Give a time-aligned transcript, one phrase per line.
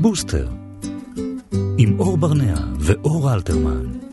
[0.00, 0.48] בוסטר,
[1.78, 4.09] עם אור ברנע ואור אלתרמן.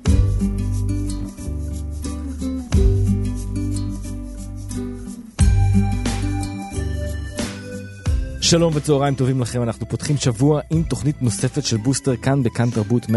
[8.50, 13.06] שלום וצהריים טובים לכם, אנחנו פותחים שבוע עם תוכנית נוספת של בוסטר כאן בכאן תרבות
[13.06, 13.10] 104.9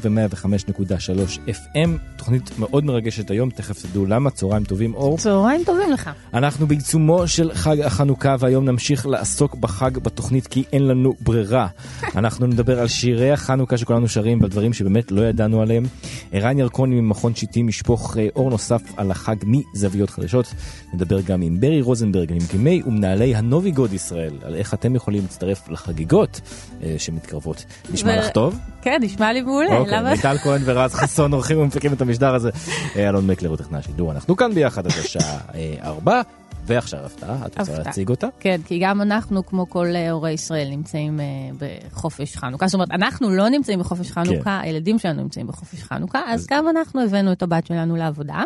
[0.00, 1.88] ו-105.3 FM.
[2.16, 5.18] תוכנית מאוד מרגשת היום, תכף תדעו למה, צהריים טובים אור.
[5.18, 6.10] צהריים טובים לך.
[6.34, 11.66] אנחנו בעיצומו של חג החנוכה והיום נמשיך לעסוק בחג בתוכנית כי אין לנו ברירה.
[12.18, 15.84] אנחנו נדבר על שירי החנוכה שכולנו שרים ועל דברים שבאמת לא ידענו עליהם.
[16.32, 20.54] ערן ירקוני ממכון שיטים ישפוך אה, אור נוסף על החג מזוויות חדשות.
[20.94, 25.68] נדבר גם עם ברי רוזנברג, ממקימי ומנהלי הנובי גוד ישראל, על איך אתם יכולים להצטרף
[25.68, 26.40] לחגיגות
[26.82, 27.64] אה, שמתקרבות.
[27.92, 28.58] נשמע לך טוב?
[28.82, 30.10] כן, נשמע לי מעולה, אוקיי, למה?
[30.10, 32.50] מיטל כהן ורז חסון עורכים ומפיקים את המשדר הזה.
[32.96, 36.22] אה, אלון מקלר הוא טכנאי השידור, אנחנו כאן ביחד עד השעה אה, ארבע,
[36.66, 37.78] ועכשיו הפתעה, את רוצה.
[37.78, 38.26] להציג אותה?
[38.40, 41.24] כן, כי גם אנחנו, כמו כל אה, הורי ישראל, נמצאים אה,
[41.58, 42.66] בחופש חנוכה.
[42.66, 46.54] זאת אומרת, אנחנו לא נמצאים בחופש חנוכה, הילדים שלנו נמצאים בחופש חנוכה, אז כן.
[46.54, 48.42] אז- גם אנחנו הבאנו את הבת שלנו לעבודה.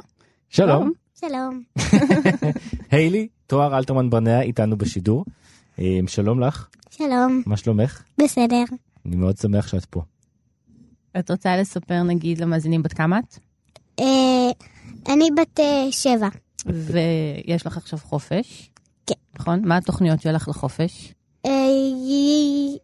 [0.49, 1.63] שלום, שלום.
[2.91, 5.25] היילי, תואר אלתרמן ברנע איתנו בשידור.
[5.81, 7.43] אה, שלום לך, שלום.
[7.47, 8.03] מה שלומך?
[8.23, 8.65] בסדר.
[9.07, 10.03] אני מאוד שמח שאת פה.
[11.19, 13.39] את רוצה לספר, נגיד, למאזינים בת כמה את?
[14.01, 14.51] אה,
[15.09, 16.29] אני בת אה, שבע.
[16.67, 18.71] ויש לך עכשיו חופש.
[19.07, 19.15] כן.
[19.39, 19.63] נכון?
[19.65, 21.15] מה התוכניות שלך לחופש?
[21.47, 21.51] אה,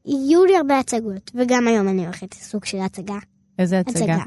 [0.05, 3.19] יהיו לי הרבה הצגות, וגם היום אני הולכת לסוג של הצגה.
[3.59, 4.15] איזה הצגה?
[4.15, 4.25] הצגה.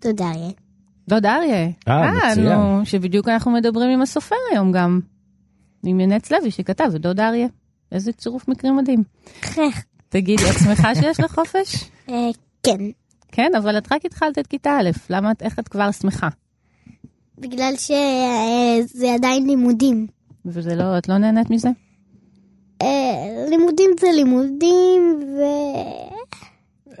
[0.00, 0.50] תודה אריה.
[1.08, 1.68] דוד אריה.
[1.88, 2.84] אה, מצוין.
[2.84, 5.00] שבדיוק אנחנו מדברים עם הסופר היום גם.
[5.82, 7.46] עם ינץ לוי שכתב את דוד אריה.
[7.92, 9.02] איזה צירוף מקרים מדהים.
[9.42, 9.84] חך.
[10.08, 11.90] תגידי, את שמחה שיש לך חופש?
[12.08, 12.14] אה,
[12.62, 12.78] כן,
[13.32, 16.28] כן, אבל את רק התחלת את כיתה א', למה את, איך את כבר שמחה?
[17.38, 20.06] בגלל שזה עדיין לימודים.
[20.46, 21.68] וזה לא, את לא נהנית מזה?
[22.82, 25.40] אה, לימודים זה לימודים, ו...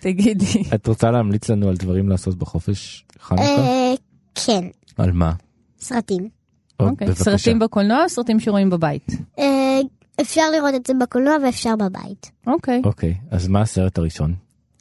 [0.00, 0.62] תגידי.
[0.74, 3.44] את רוצה להמליץ לנו על דברים לעשות בחופש חנוכה?
[3.44, 3.94] אה,
[4.34, 4.64] כן,
[4.96, 5.32] על מה?
[5.80, 6.37] סרטים.
[6.80, 7.14] או, אוקיי.
[7.14, 9.12] סרטים בקולנוע או סרטים שרואים בבית?
[9.38, 9.80] אה,
[10.20, 12.30] אפשר לראות את זה בקולנוע ואפשר בבית.
[12.46, 12.82] אוקיי.
[12.84, 14.34] אוקיי, אז מה הסרט הראשון?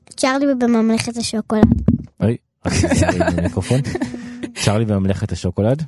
[0.10, 1.82] צ'ארלי בממלכת השוקולד.
[2.20, 2.38] אוי,
[3.38, 3.80] המיקרופון.
[4.64, 5.84] צ'ארלי בממלכת השוקולד.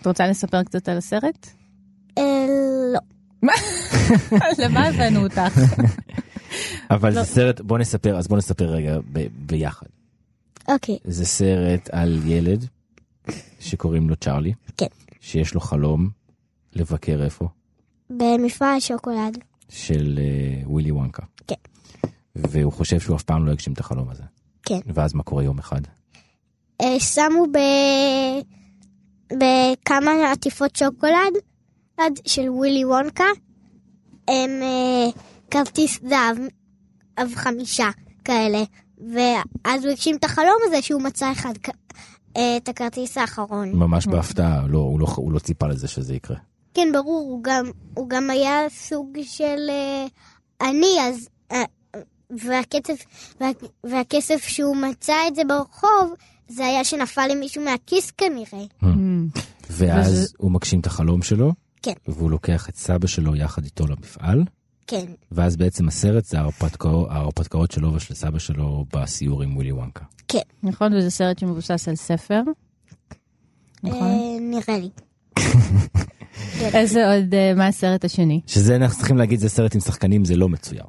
[0.00, 1.46] את רוצה לספר קצת על הסרט?
[2.18, 2.46] אה,
[2.92, 3.00] לא.
[4.64, 5.60] למה הבאנו אותך?
[6.90, 7.22] אבל לא.
[7.22, 8.98] זה סרט, בוא נספר, אז בוא נספר רגע
[9.46, 9.86] ביחד.
[10.68, 12.66] אוקיי, זה סרט על ילד
[13.60, 14.52] שקוראים לו צ'ארלי.
[14.76, 14.86] כן.
[15.20, 16.10] שיש לו חלום
[16.72, 17.48] לבקר איפה?
[18.10, 19.38] במפעל השוקולד.
[19.68, 21.22] של אה, ווילי וונקה.
[21.46, 21.54] כן.
[22.34, 24.22] והוא חושב שהוא אף פעם לא יגשים את החלום הזה.
[24.62, 24.80] כן.
[24.86, 25.80] ואז מה קורה יום אחד?
[26.80, 27.58] אה, שמו ב...
[29.32, 31.34] בכמה עטיפות שוקולד
[32.26, 33.24] של ווילי וונקה,
[34.28, 35.08] הם אה,
[35.50, 36.38] כרטיס זהב,
[37.18, 37.88] אב חמישה
[38.24, 38.62] כאלה,
[38.98, 41.52] ואז הוא הגשים את החלום הזה שהוא מצא אחד,
[42.32, 43.72] את הכרטיס האחרון.
[43.72, 46.36] ממש בהפתעה, לא, הוא, לא, הוא לא ציפה לזה שזה יקרה.
[46.74, 50.06] כן, ברור, הוא גם, הוא גם היה סוג של אה,
[50.68, 51.28] עני, אז...
[51.52, 51.62] אה,
[52.44, 53.04] והכסף,
[53.40, 53.46] וה,
[53.84, 56.14] והכסף שהוא מצא את זה ברחוב,
[56.48, 58.64] זה היה שנפל למישהו מהכיס כנראה.
[59.70, 61.52] ואז וזה- הוא מגשים את החלום שלו,
[61.82, 61.92] כן.
[62.08, 64.44] והוא לוקח את סבא שלו יחד איתו למפעל,
[64.88, 70.04] כן, ואז בעצם הסרט זה ההרפתקאות, ההרפתקאות שלו ושל סבא שלו בסיור עם ווילי וונקה.
[70.28, 72.42] כן, נכון, וזה סרט שמבוסס על ספר.
[73.82, 74.02] נכון.
[74.02, 74.90] אה, נראה לי.
[76.78, 78.40] איזה עוד, אה, מה הסרט השני?
[78.46, 80.84] שזה אנחנו צריכים להגיד זה סרט עם שחקנים זה לא מצויר.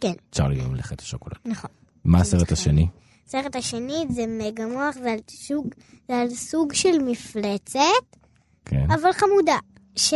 [0.00, 1.36] כן, צ'ארלי בממלכת השוקולד.
[1.44, 1.70] נכון.
[2.04, 2.86] מה הסרט השני?
[3.26, 5.66] הסרט השני זה מגה מוח, זה על סוג,
[6.08, 8.16] זה על סוג של מפלצת,
[8.64, 8.86] כן.
[8.90, 9.58] אבל חמודה,
[9.96, 10.14] ש...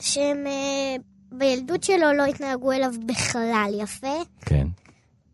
[0.00, 0.14] ש...
[0.14, 0.96] שהם אה,
[1.32, 4.66] בילדות שלו לא התנהגו אליו בכלל יפה, כן.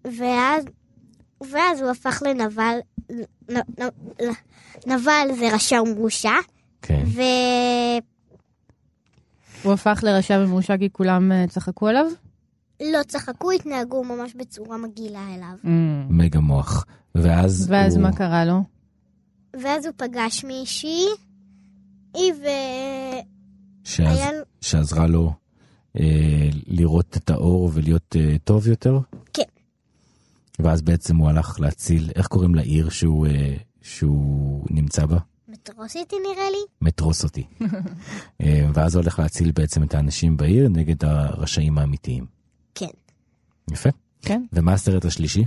[0.05, 0.65] ואז,
[1.51, 2.79] ואז הוא הפך לנבל,
[3.11, 4.31] נ, נ, נ,
[4.87, 6.35] נבל זה רשע ומרושע,
[6.83, 7.03] כן.
[7.07, 7.21] ו...
[9.63, 12.07] הוא הפך לרשע ומרושע כי כולם אה, צחקו עליו?
[12.81, 15.73] לא צחקו, התנהגו ממש בצורה מגעילה אליו.
[16.11, 16.85] מגה מוח.
[17.15, 18.03] ואז ואז הוא...
[18.03, 18.63] מה קרה לו?
[19.63, 21.07] ואז הוא פגש מישהי,
[22.15, 22.47] היא ו...
[23.85, 24.31] שאז, היה...
[24.61, 25.33] שעזרה לו
[26.01, 28.99] אה, לראות את האור ולהיות אה, טוב יותר?
[29.33, 29.43] כן.
[30.59, 35.19] ואז בעצם הוא הלך להציל, איך קוראים לעיר שהוא, אה, שהוא נמצא בה?
[35.49, 36.59] מטרוסיטי נראה לי?
[36.83, 37.45] מטרוס אותי.
[38.43, 42.27] אה, ואז הוא הולך להציל בעצם את האנשים בעיר נגד הרשעים האמיתיים.
[42.75, 42.87] כן.
[43.73, 43.91] יפה.
[44.23, 44.43] כן.
[44.53, 45.45] ומה הסרט השלישי?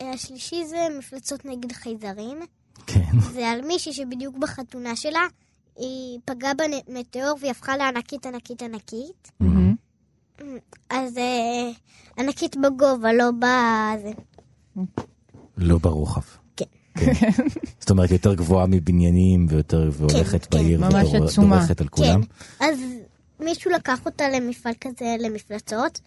[0.00, 2.38] השלישי זה מפלצות נגד חייזרים.
[2.86, 3.20] כן.
[3.32, 5.20] זה על מישהי שבדיוק בחתונה שלה,
[5.78, 9.32] היא פגעה במטאור והיא הפכה לענקית ענקית ענקית.
[10.90, 11.70] אז אה,
[12.18, 14.10] ענקית בגובה, לא בזה.
[15.56, 16.20] לא ברוחב.
[16.56, 16.64] כן.
[17.80, 20.58] זאת אומרת, יותר גבוהה מבניינים ויותר, והולכת כן.
[20.58, 21.56] בעיר, ממש ודור- עצומה.
[21.58, 22.20] דורכת על כולם.
[22.60, 22.78] אז
[23.40, 26.00] מישהו לקח אותה למפעל כזה למפלצות,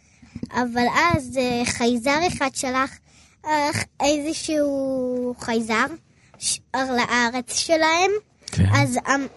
[0.51, 0.85] אבל
[1.15, 2.91] אז אה, חייזר אחד שלח
[3.45, 3.69] אה,
[4.01, 5.85] איזשהו חייזר
[6.39, 8.11] ש- לארץ שלהם,
[8.47, 8.65] כן.
[8.75, 9.27] אז, המ-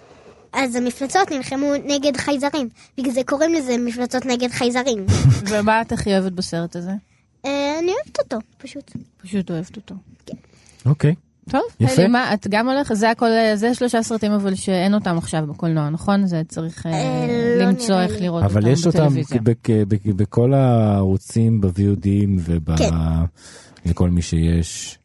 [0.55, 2.69] אז המפלצות נלחמו נגד חייזרים.
[2.99, 5.07] בגלל זה קוראים לזה מפלצות נגד חייזרים.
[5.51, 6.91] ומה את הכי אוהבת בסרט הזה?
[7.47, 8.91] אה, אני אוהבת אותו, פשוט.
[9.23, 9.95] פשוט אוהבת אותו.
[10.87, 11.15] אוקיי.
[11.51, 12.03] טוב, יפה.
[12.03, 15.91] אלי, מה, את גם הולכת, זה הכל, זה שלושה סרטים אבל שאין אותם עכשיו בקולנוע,
[15.91, 16.27] נכון?
[16.27, 18.13] זה צריך אה, אה, לא למצוא איך.
[18.21, 19.41] לראות אותם אבל יש אותם בטלוויזיה.
[19.43, 19.55] בכ-
[19.89, 22.77] בכ- בכל הערוצים, ב-VODים וב...
[22.77, 22.91] כן.
[23.87, 24.99] לכל מי שיש.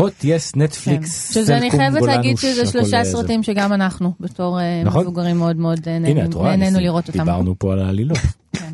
[0.00, 0.62] הוט, יס, כן.
[0.62, 3.04] נטפליקס, שזה אני סלקום, חייבת להגיד שזה שלושה.
[3.04, 5.02] סרטים שגם אנחנו, בתור אה, נכון.
[5.02, 7.18] מבוגרים מאוד מאוד אה, את נהנינו לראות אותם.
[7.18, 8.18] דיברנו פה על העלילות.
[8.52, 8.72] כן.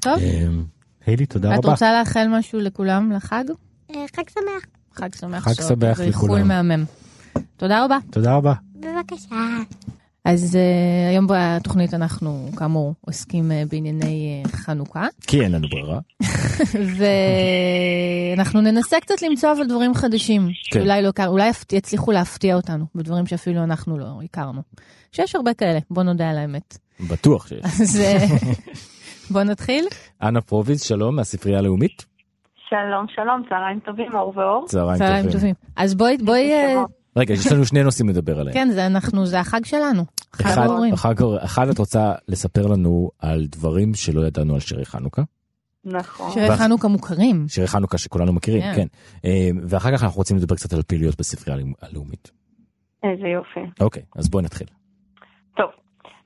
[0.00, 0.64] טוב, אמ,
[1.06, 1.70] היילי, תודה את רבה.
[1.70, 3.44] רוצה לאחל משהו לכולם לחג?
[3.90, 4.64] אה, חג שמח.
[4.94, 5.44] חג שמח.
[5.44, 6.48] חג שמח ואיחול לכולם.
[6.48, 6.84] מהמם.
[7.56, 7.98] תודה רבה.
[8.10, 8.52] תודה רבה.
[8.74, 9.34] בבקשה.
[10.24, 15.98] אז uh, היום בתוכנית אנחנו כאמור עוסקים uh, בענייני uh, חנוכה, כי אין לנו ברירה.
[18.36, 20.80] ואנחנו ננסה קצת למצוא אבל דברים חדשים, כן.
[20.80, 24.62] שאולי לא הכרנו, אולי יצליחו להפתיע אותנו בדברים שאפילו אנחנו לא הכרנו.
[25.12, 26.78] שיש הרבה כאלה, בוא נודה על האמת.
[27.10, 27.64] בטוח שיש.
[27.82, 28.26] אז אה,
[29.30, 29.84] בוא נתחיל.
[30.22, 32.06] אנה פרוביץ, שלום, מהספרייה הלאומית.
[32.68, 34.64] שלום, שלום, צהריים טובים, אור ואור.
[34.68, 35.38] צהריים צהריים טובים.
[35.38, 35.54] טובים.
[35.76, 36.52] אז בואי, בואי,
[37.16, 38.54] רגע, יש לנו שני נושאים לדבר עליהם.
[38.54, 40.04] כן, זה אנחנו, זה החג שלנו.
[40.32, 40.94] חג אחד, ההורים.
[40.94, 45.22] אחד, אחד את רוצה לספר לנו על דברים שלא ידענו על שירי חנוכה,
[45.84, 46.30] נכון.
[46.32, 47.46] שירי ואח- חנוכה מוכרים.
[47.48, 48.74] שירי חנוכה שכולנו מכירים, כן.
[48.74, 48.86] כן.
[49.24, 52.30] אה, ואחר כך אנחנו רוצים לדבר קצת על פעילויות בספרייה הלאומ- הלאומית.
[53.02, 53.60] איזה יופי.
[53.80, 54.66] אוקיי, אז בואי נתחיל.
[55.56, 55.66] טוב,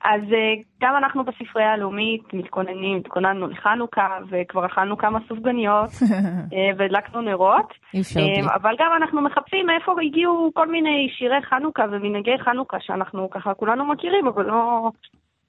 [0.03, 5.89] אז אה, גם אנחנו בספרייה הלאומית מתכוננים, התכוננו לחנוכה, וכבר אכלנו כמה סופגניות,
[6.53, 8.55] אה, והדלקנו נרות, אה.
[8.55, 13.85] אבל גם אנחנו מחפשים מאיפה הגיעו כל מיני שירי חנוכה ומנהגי חנוכה שאנחנו ככה כולנו
[13.85, 14.91] מכירים, אבל לא,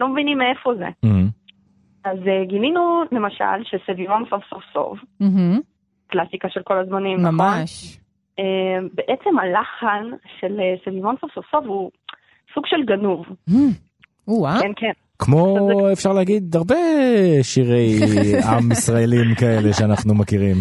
[0.00, 0.88] לא מבינים מאיפה זה.
[1.06, 1.08] Mhm.
[2.05, 5.61] אז גילינו למשל שסביבון סוף סוף סוף, מהמם,
[6.06, 7.35] קלאסיקה של כל הזמנים, נכון?
[7.35, 7.99] ממש.
[8.38, 10.05] אה, בעצם הלחן
[10.41, 11.91] של סביבון סוב סוב סוב הוא
[12.55, 13.26] סוג של גנוב.
[14.61, 14.93] כן, כן.
[15.19, 15.56] כמו
[15.93, 16.75] אפשר להגיד הרבה
[17.43, 17.99] שירי
[18.50, 20.56] עם ישראלים כאלה שאנחנו מכירים.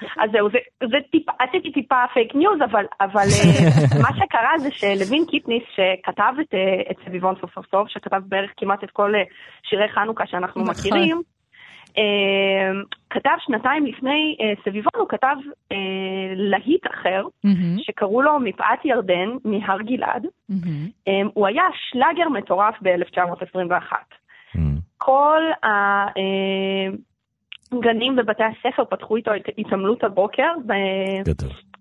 [0.00, 0.58] אז זהו, זה,
[0.90, 6.32] זה טיפה, עשיתי טיפה פייק ניוז, אבל, אבל אה, מה שקרה זה שלוין קיפניס, שכתב
[6.40, 9.20] את, אה, את סביבון סוב סוב סוב, שכתב בערך כמעט את כל אה,
[9.62, 10.74] שירי חנוכה שאנחנו נכון.
[10.74, 11.22] מכירים,
[13.10, 15.36] כתב שנתיים לפני אה, סביבון, הוא כתב
[15.72, 15.76] אה,
[16.36, 17.22] להיט אחר,
[17.78, 20.26] שקראו לו מפאת ירדן מהר גלעד.
[21.08, 23.92] אה, הוא היה שלאגר מטורף ב-1921.
[24.54, 24.58] Mhm.
[24.98, 25.42] כל
[27.72, 30.52] הגנים בבתי הספר פתחו איתו את התעמלות הבוקר.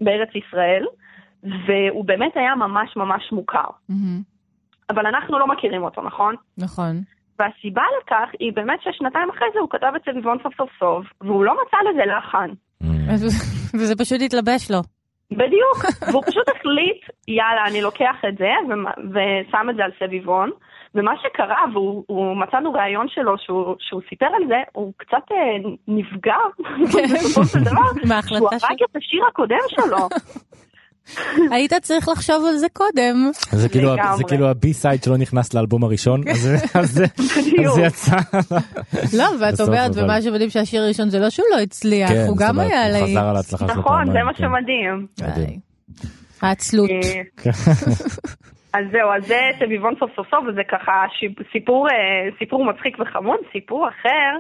[0.02, 0.86] בארץ ישראל,
[1.44, 3.70] והוא באמת היה ממש ממש מוכר.
[4.90, 6.36] אבל אנחנו לא מכירים אותו, נכון?
[6.58, 7.02] נכון.
[7.40, 11.44] והסיבה לכך היא באמת ששנתיים אחרי זה הוא כתב את סביבון סוף סוף סוף, והוא
[11.44, 12.50] לא מצא לזה לחן.
[12.84, 12.88] Mhm.
[13.80, 14.80] וזה פשוט התלבש לו.
[15.32, 15.78] בדיוק,
[16.12, 18.52] והוא פשוט החליט, יאללה, אני לוקח את זה
[19.14, 20.50] ושם את זה על סביבון,
[20.96, 26.38] ומה שקרה, והוא מצאנו ראיון שלו שהוא, שהוא סיפר על זה, הוא קצת אה, נפגע,
[27.14, 30.08] בסופו של דבר, שהוא הרג את השיר הקודם שלו.
[31.52, 33.32] היית צריך לחשוב על זה קודם.
[33.52, 33.96] זה כאילו.
[34.18, 36.22] זה כאילו הבי סייד שלא נכנס לאלבום הראשון,
[36.74, 37.06] אז זה-
[37.88, 38.16] יצא.
[39.18, 42.60] לא, ואת אומרת, ומה שמדהים שהשיר הראשון זה לא שהוא לא הצליח, כן, הוא גם
[42.60, 43.04] היה להיט.
[43.18, 44.44] חזר על ההצלחה שלו נכון, זה מה כן.
[44.44, 45.08] שמדהים.
[46.42, 46.90] העצלות.
[46.90, 47.52] אה,
[48.74, 49.36] אז זהו, אז זה
[49.66, 50.92] סביבון סוף סוף סוף, וזה ככה
[51.52, 51.94] סיפור, אה,
[52.40, 53.40] סיפור מצחיק וחמוד.
[53.54, 54.32] סיפור אחר,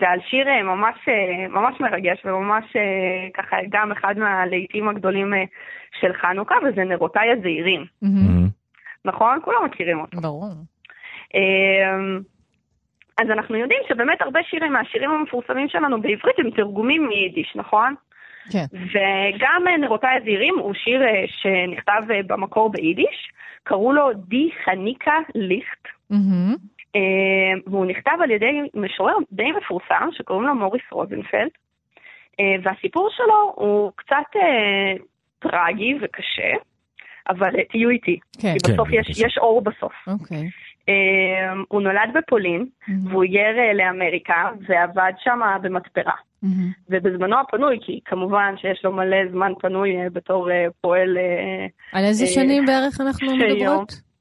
[0.00, 5.32] זה על שיר אה, ממש, אה, ממש מרגש, וממש אה, ככה גם אחד מהלהיטים הגדולים
[6.00, 7.84] של חנוכה, וזה נרותיי הזעירים.
[8.04, 8.08] Mhm.
[9.04, 9.38] נכון?
[9.44, 10.20] כולם מכירים אותו.
[10.20, 10.44] ברור.
[11.34, 12.18] אה,
[13.18, 17.94] אז אנחנו יודעים שבאמת הרבה שירים מהשירים המפורסמים שלנו בעברית הם תרגומים מיידיש, נכון?
[18.52, 18.64] כן.
[18.72, 23.30] וגם נרותיי הזעירים הוא שיר שנכתב במקור ביידיש,
[23.62, 26.16] קראו לו די חניקה ליכט, אה,
[27.66, 31.50] והוא נכתב על ידי משורר די מפורסם שקוראים לו מוריס רוזנפלד,
[32.40, 34.94] אה, והסיפור שלו הוא קצת אה,
[35.38, 36.52] טרגי וקשה,
[37.28, 38.52] אבל אה, תהיו איתי, כן.
[38.52, 39.20] כי בסוף כן, יש.
[39.20, 39.92] יש אור בסוף.
[40.06, 40.48] אוקיי.
[40.88, 46.12] אה, הוא נולד בפולין, מהמם, והוא היגר אה, לאמריקה ועבד שם במתפרה.
[46.42, 46.70] מהמם.
[46.90, 52.04] ובזמנו הפנוי, כי כמובן שיש לו מלא זמן פנוי אה, בתור אה, פועל, אה, על
[52.04, 53.36] איזה אה, שנים בערך אנחנו.
[53.36, 54.13] מדברות?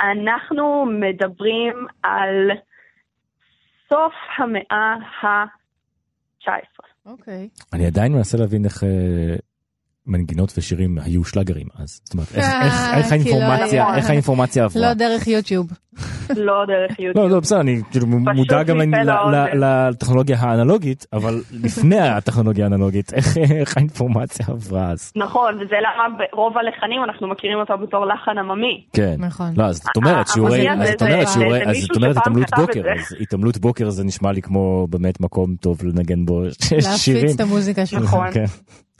[0.00, 2.50] אנחנו מדברים על
[3.88, 6.48] סוף המאה ה-19.
[7.06, 7.48] אוקיי.
[7.72, 9.36] אני עדיין מנסה להבין איך אה,
[10.06, 12.00] מנגינות ושירים היו שלאגרים אז.
[12.04, 13.96] זאת אומרת, איך- אה, לא האינפורמציה, היה.
[13.96, 14.82] איך האינפורמציה עברה.
[14.82, 15.66] לא דרך יוטיוב.
[16.36, 17.16] לא דרך יוטיוב.
[17.26, 18.76] לא, לא, בסדר, אני כאילו מודע גם
[19.54, 25.12] לטכנולוגיה האנלוגית, אבל לפני הטכנולוגיה האנלוגית, איך האינפורמציה עברה אז.
[25.16, 28.84] נכון, וזה למה ברוב הלחנים אנחנו מכירים אותו בתור לחן עממי.
[28.92, 29.14] כן.
[29.18, 29.52] נכון.
[29.56, 32.80] לא, אז זאת אומרת שיעורי, אז את אומרת שיעורי, אז את אומרת התעמלות את בוקר.
[32.80, 36.84] אז התעמלות בוקר זה נשמע לי כמו באמת מקום טוב לנגן בו שירים.
[37.24, 38.16] להפיץ את המוזיקה שלך.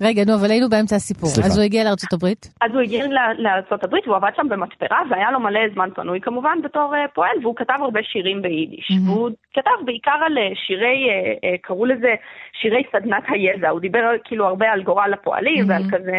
[0.00, 1.29] רגע, נו, אבל היינו באמצע הסיפור.
[1.29, 1.49] סליחה.
[1.49, 2.55] אז הוא הגיע לארצות הברית?
[2.61, 3.07] אז הוא הגיע
[3.38, 7.57] לארה"ב והוא עבד שם במתפרה והיה לו מלא זמן פנוי כמובן בתור אה, פועל והוא
[7.57, 8.91] כתב הרבה שירים ביידיש.
[8.91, 9.11] מהמם.
[9.11, 11.15] והוא כתב בעיקר על אה, שירי, אה,
[11.50, 12.15] אה, קראו לזה
[12.61, 15.91] שירי סדנת היזע, הוא דיבר כאילו הרבה על גורל הפועלים ועל מהמם.
[15.95, 16.17] כזה,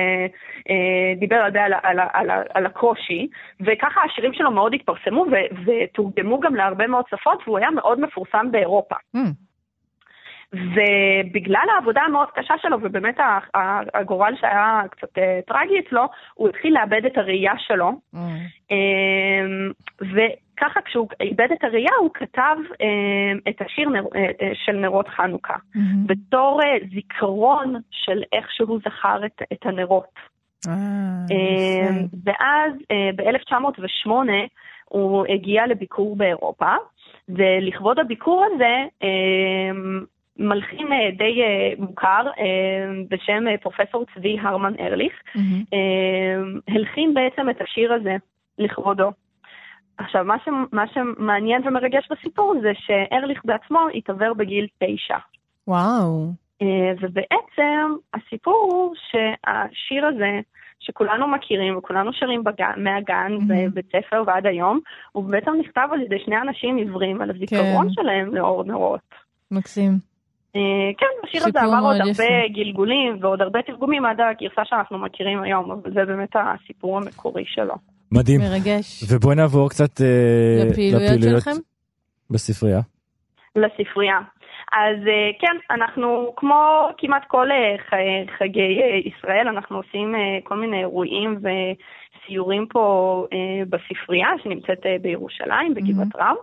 [0.69, 0.75] אה,
[1.19, 3.27] דיבר הרבה על, על, על, ה- על הקושי
[3.61, 8.47] וככה השירים שלו מאוד התפרסמו ו- ותורגמו גם להרבה מאוד שפות והוא היה מאוד מפורסם
[8.51, 8.95] באירופה.
[9.17, 9.46] Hmm.
[10.53, 13.17] ובגלל העבודה המאוד קשה שלו, ובאמת
[13.93, 17.91] הגורל שהיה קצת אה, טרגי אצלו, הוא התחיל לאבד את הראייה שלו.
[18.15, 18.17] Hmm.
[18.71, 25.07] אמ, וככה כשהוא איבד את הראייה, הוא כתב אמ, את השיר אה, אה, של נרות
[25.07, 26.07] חנוכה, מהמם.
[26.07, 26.61] בתור
[26.93, 30.19] זיכרון של איך שהוא זכר את, את הנרות.
[30.67, 32.07] אמ.
[32.23, 32.73] ואז
[33.15, 34.09] ב-1908
[34.85, 36.75] הוא הגיע לביקור באירופה,
[37.29, 38.75] ולכבוד הביקור הזה,
[40.39, 45.13] מלחין אה, די אה, מוכר אה, בשם פרופסור צבי הרמן ארליך.
[45.73, 48.15] אה, הלחין בעצם את השיר הזה
[48.59, 49.11] לכבודו.
[49.97, 50.47] עכשיו, מה, ש...
[50.71, 55.17] מה שמעניין ומרגש בסיפור זה שארליך בעצמו התעוור בגיל תשע.
[55.67, 56.31] וואו.
[57.01, 60.39] ובעצם הסיפור הוא שהשיר הזה,
[60.79, 63.53] שכולנו מכירים וכולנו שרים בגן, מהגן Mhm.
[63.71, 64.79] ובית ספר ועד היום,
[65.11, 67.93] הוא בעצם נכתב על ידי שני אנשים עיוורים על הזיכרון כן.
[67.93, 69.15] שלהם לאור נרות.
[69.51, 70.16] מקסים.
[70.57, 72.23] אה, כן, השיר הזה עבר עוד מאוד הרבה יפה.
[72.53, 77.75] גלגולים ועוד הרבה תרגומים עד הגרסה שאנחנו מכירים היום, אבל זה באמת הסיפור המקורי שלו.
[78.11, 78.41] מדהים.
[78.41, 79.03] מרגש.
[79.11, 81.59] ובואי נעבור קצת אה, לפעילויות שלכם?
[82.29, 82.79] בספרייה.
[83.55, 84.19] לספרייה.
[84.71, 87.47] אז אה, כן, אנחנו כמו כמעט כל
[88.37, 93.25] חגי ישראל, אנחנו עושים כל מיני אירועים וסיורים פה
[93.69, 96.35] בספרייה שנמצאת בירושלים, בגבעת רם.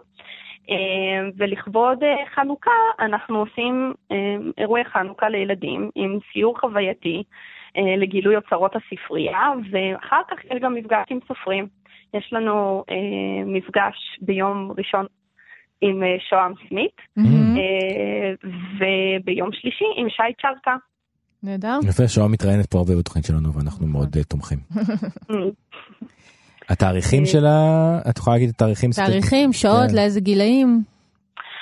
[0.70, 4.16] אה, ולכבוד אה, חנוכה אנחנו עושים אה,
[4.58, 7.22] אירועי חנוכה לילדים עם סיור חווייתי
[7.76, 11.66] אה, לגילוי אוצרות הספרייה, ואחר כך יש גם מפגש עם סופרים.
[12.14, 15.06] יש לנו אה, מפגש ביום ראשון
[15.80, 16.96] עם שוהם סמית,
[18.78, 20.76] וביום שלישי עם שי צ'רקה.
[21.42, 21.78] נהדר.
[21.88, 24.58] יפה, שואה מתראיינת פה הרבה בתוכנית שלנו ואנחנו מאוד תומכים.
[26.68, 27.58] התאריכים אה, שלה,
[28.10, 28.90] את יכולה להגיד את התאריכים?
[28.90, 29.96] תאריכים, שעות, כן.
[29.96, 30.82] לאיזה גילאים?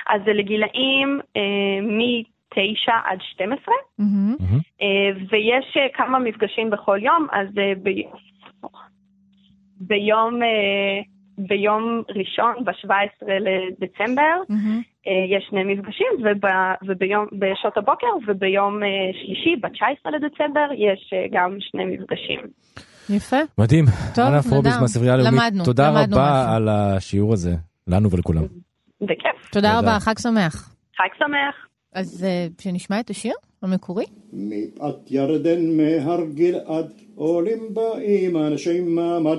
[0.08, 4.36] אז זה לגילאים אה, מ-9 עד 12, מהמם.
[4.40, 4.58] מהמם.
[4.82, 4.86] אה,
[5.30, 7.90] ויש אה, כמה מפגשים בכל יום, אז אה, ב...
[9.80, 11.00] ביום, אה,
[11.38, 14.36] ביום ראשון, ב-17 לדצמבר.
[15.06, 16.44] אה, יש שני מפגשים, וב,
[16.86, 22.40] וביום, בשעות הבוקר, וביום אה, שלישי, ב-19 לדצמבר, יש אה, גם שני מפגשים.
[23.10, 23.36] יפה.
[23.58, 23.84] מדהים.
[24.14, 24.80] טוב, אנה פרוביס נהדר.
[24.80, 26.54] מהספרייה הלאומית, למדנו, תודה למדנו רבה משהו.
[26.54, 27.54] על השיעור הזה,
[27.86, 28.42] לנו ולכולם.
[29.00, 29.50] בכיף.
[29.52, 29.78] תודה תודה.
[29.78, 30.74] רבה, חג שמח.
[30.96, 31.66] חג שמח.
[31.94, 34.04] אז אה, שנשמע את השיר המקורי?
[34.32, 39.38] מפאת ירדן מהר גלעד עולים באים אנשי מעמד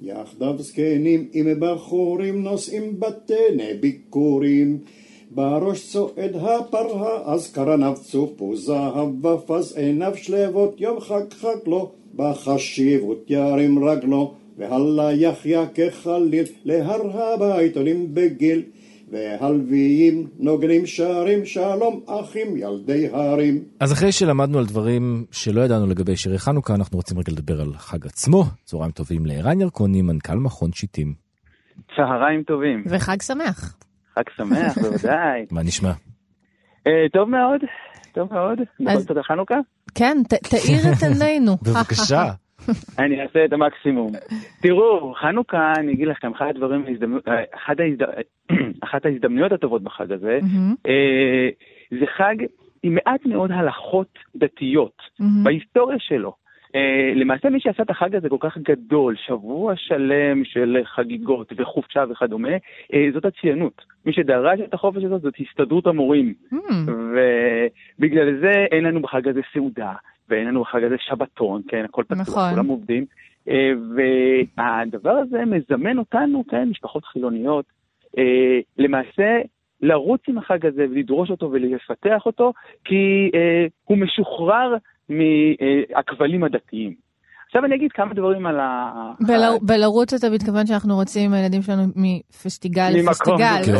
[0.00, 4.78] יחדיו זקנים עם בחורים נושאים בטנא ביקורים
[5.30, 13.30] בראש צועד הפרהה אז קרניו צופו זהב ופז עיניו שלוות יום חג חג לו בחשיבות
[13.30, 18.62] ירים רגלו והלה יחיה כחליל להר הבית עולים בגיל
[19.10, 26.16] והלוויים נוגנים שרים שלום אחים ילדי הרים אז אחרי שלמדנו על דברים שלא ידענו לגבי
[26.16, 28.44] שירי חנוכה, אנחנו רוצים רגע לדבר על חג עצמו.
[28.64, 31.14] צהריים טובים לערן ירקוני, מנכ"ל מכון שיטים.
[31.96, 33.76] צהריים טובים, וחג שמח.
[34.14, 35.46] חג שמח בוודאי.
[35.50, 35.92] מה נשמע?
[36.86, 37.60] אה, טוב מאוד,
[38.12, 38.58] טוב מאוד.
[38.80, 39.54] בכל זאת חנוכה?
[39.94, 41.56] כן, ת- תאיר את עינינו.
[41.62, 42.24] בבקשה.
[42.98, 44.12] אני אעשה את המקסימום.
[44.62, 46.84] תראו, חנוכה, אני אגיד לכם, אחד הדברים,
[47.28, 48.22] אה, אחד ההזד-
[48.84, 50.38] אחת ההזדמנויות הטובות בחג הזה.
[50.86, 51.48] אה,
[52.00, 52.34] זה חג
[52.82, 55.02] עם מעט מאוד הלכות דתיות.
[55.44, 56.32] בהיסטוריה שלו.
[56.74, 62.04] אה, למעשה מי שעשה את החג הזה כל כך גדול, שבוע שלם של חגיגות וחופשה
[62.10, 62.52] וכדומה,
[62.94, 63.82] אה, זאת הציונות.
[64.06, 66.34] מי שדרש את החופש הזאת זאת הסתדרות המורים.
[66.52, 66.86] מהמם.
[67.98, 69.92] ובגלל זה אין לנו בחג הזה סעודה,
[70.28, 72.50] ואין לנו בחג הזה שבתון, כן, הכל פתוח, נכון.
[72.50, 73.04] כולם עובדים.
[74.56, 77.64] והדבר הזה מזמן אותנו, כן, משפחות חילוניות,
[78.78, 79.40] למעשה
[79.82, 82.52] לרוץ עם החג הזה ולדרוש אותו ולפתח אותו,
[82.84, 83.30] כי
[83.84, 84.76] הוא משוחרר
[85.10, 87.10] מהכבלים הדתיים.
[87.46, 89.12] עכשיו אני אגיד כמה דברים על ה...
[89.62, 93.62] בלרוץ אתה מתכוון שאנחנו רוצים הילדים שלנו מפסטיגל לפסטיגל.
[93.66, 93.72] כן.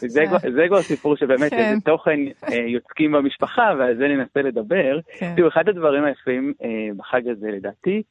[0.56, 1.58] זה כבר סיפור שבאמת כן.
[1.58, 4.98] איזה תוכן אה, יוצקים במשפחה ועל זה ננסה לדבר.
[5.18, 5.32] כן.
[5.36, 8.02] תראו, אחד הדברים היפים אה, בחג הזה לדעתי,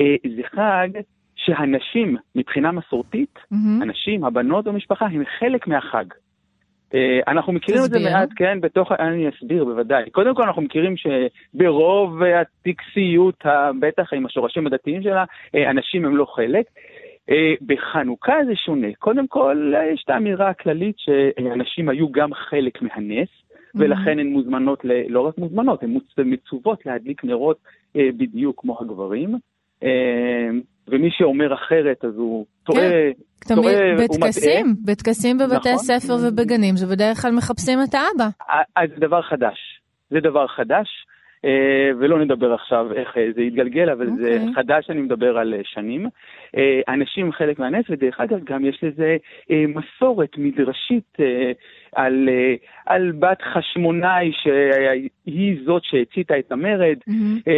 [0.00, 0.88] אה, זה חג
[1.36, 3.38] שהנשים מבחינה מסורתית,
[3.82, 6.04] הנשים, הבנות במשפחה, הם חלק מהחג.
[6.94, 7.98] אה, אנחנו מכירים תסביר.
[7.98, 10.10] את זה מעט, כן, בתוך, אני אסביר בוודאי.
[10.10, 13.44] קודם כל אנחנו מכירים שברוב הטקסיות,
[13.80, 16.66] בטח עם השורשים הדתיים שלה, אה, אנשים הם לא חלק.
[17.30, 18.86] אה, בחנוכה זה שונה.
[18.98, 23.28] קודם כל, יש את האמירה הכללית שאנשים היו גם חלק מהנס,
[23.74, 27.56] ולכן הן מוזמנות, לא רק מוזמנות, הן מצוות להדליק נרות
[27.94, 29.38] בדיוק כמו הגברים.
[30.88, 32.80] ומי שאומר אחרת אז הוא טועה,
[33.48, 35.72] כן, טועה, בטקסים, בטקסים בבתי נכון.
[35.72, 38.28] הספר ובגנים, זה בדרך כלל מחפשים את האבא.
[38.76, 39.58] אז זה דבר חדש,
[40.10, 40.88] זה דבר חדש.
[41.44, 44.22] אה, ולא נדבר עכשיו איך אה, זה יתגלגל, אבל okay.
[44.22, 44.54] זה אוקיי.
[44.54, 46.06] חדש, אני מדבר על אה, שנים.
[46.88, 49.16] אנשים חלק מהנס, ודרך אגב גם יש לזה
[49.50, 51.16] מסורת מדרשית
[51.92, 52.28] על,
[52.86, 56.96] על בת חשמונאי שהיא זאת שהציתה את המרד.
[57.08, 57.50] Mm-hmm.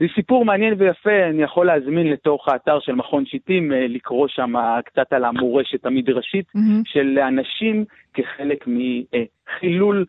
[0.00, 4.52] זה סיפור מעניין ויפה, אני יכול להזמין לתוך האתר של מכון שיטים לקרוא שם
[4.84, 6.82] קצת על המורשת המדרשית mm-hmm.
[6.84, 10.04] של אנשים כחלק מחילול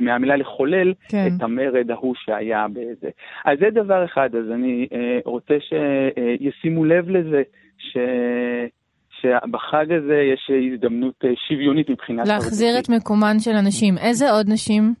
[0.00, 1.26] מהמילה לחולל כן.
[1.36, 3.08] את המרד ההוא שהיה בזה.
[3.44, 7.42] אז זה דבר אחד, אז אני אה, רוצה שישימו לב לזה,
[7.78, 7.96] ש...
[9.20, 12.28] שבחג הזה יש הזדמנות אה, שוויונית מבחינת...
[12.28, 13.98] להחזיר את מקומן של הנשים.
[13.98, 14.94] איזה עוד נשים?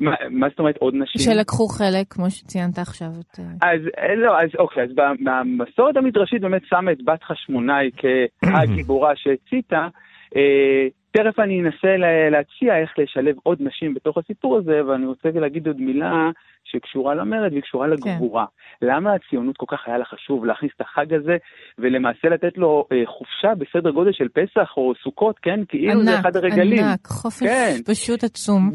[0.00, 1.20] מה, מה זאת אומרת עוד נשים?
[1.20, 3.08] שלקחו חלק, כמו שציינת עכשיו.
[3.20, 3.38] את...
[3.38, 3.80] אה, אז
[4.16, 4.90] לא, אז אוקיי, אז
[5.24, 9.88] במסורת המדרשית באמת שמה את בת חשמונאי כהגיבורה שהציתה.
[10.36, 11.96] אה, תכף אני אנסה
[12.30, 16.30] להציע איך לשלב עוד נשים בתוך הסיפור הזה, ואני רוצה להגיד עוד מילה
[16.64, 18.46] שקשורה למרד וקשורה לגבורה.
[18.80, 18.86] כן.
[18.86, 21.36] למה הציונות כל כך היה לה חשוב להכניס את החג הזה,
[21.78, 25.60] ולמעשה לתת לו אה, חופשה בסדר גודל של פסח או סוכות, כן?
[25.68, 26.78] כאילו ענק, זה אחד הרגלים.
[26.78, 27.76] ענק, ענק, חופש כן.
[27.86, 28.70] פשוט עצום.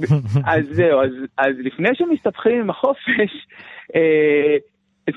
[0.54, 3.48] אז זהו, אז, אז לפני שמסתבכים עם החופש,
[3.96, 4.58] אה,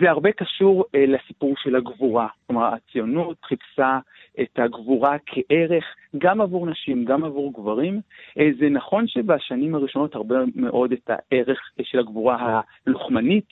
[0.01, 2.29] זה הרבה קשור אה, לסיפור של הגבורה.
[2.47, 3.99] כלומר, הציונות חיפשה
[4.41, 5.85] את הגבורה כערך
[6.19, 8.01] גם עבור נשים, גם עבור גברים.
[8.39, 13.49] אה, זה נכון שבשנים הראשונות הרבה מאוד את הערך של הגבורה הלוחמנית,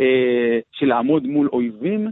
[0.00, 2.08] אה, של לעמוד מול אויבים,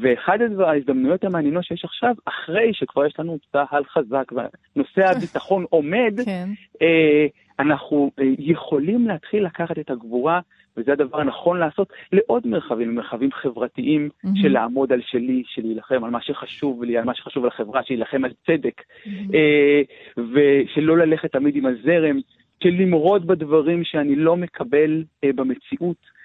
[0.00, 6.48] ואחד ההזדמנויות המעניינות שיש עכשיו, אחרי שכבר יש לנו צה"ל חזק ונושא הביטחון עומד, כן.
[6.82, 7.26] אה,
[7.60, 10.40] אנחנו יכולים להתחיל לקחת את הגבורה
[10.76, 14.28] וזה הדבר הנכון לעשות לעוד מרחבים, מרחבים חברתיים mm-hmm.
[14.42, 17.94] של לעמוד על שלי, של להילחם על מה שחשוב לי, על מה שחשוב לחברה, של
[17.94, 19.34] להילחם על צדק, mm-hmm.
[19.34, 19.82] אה,
[20.16, 22.20] ושלא ללכת תמיד עם הזרם,
[22.62, 26.20] של למרוד בדברים שאני לא מקבל אה, במציאות,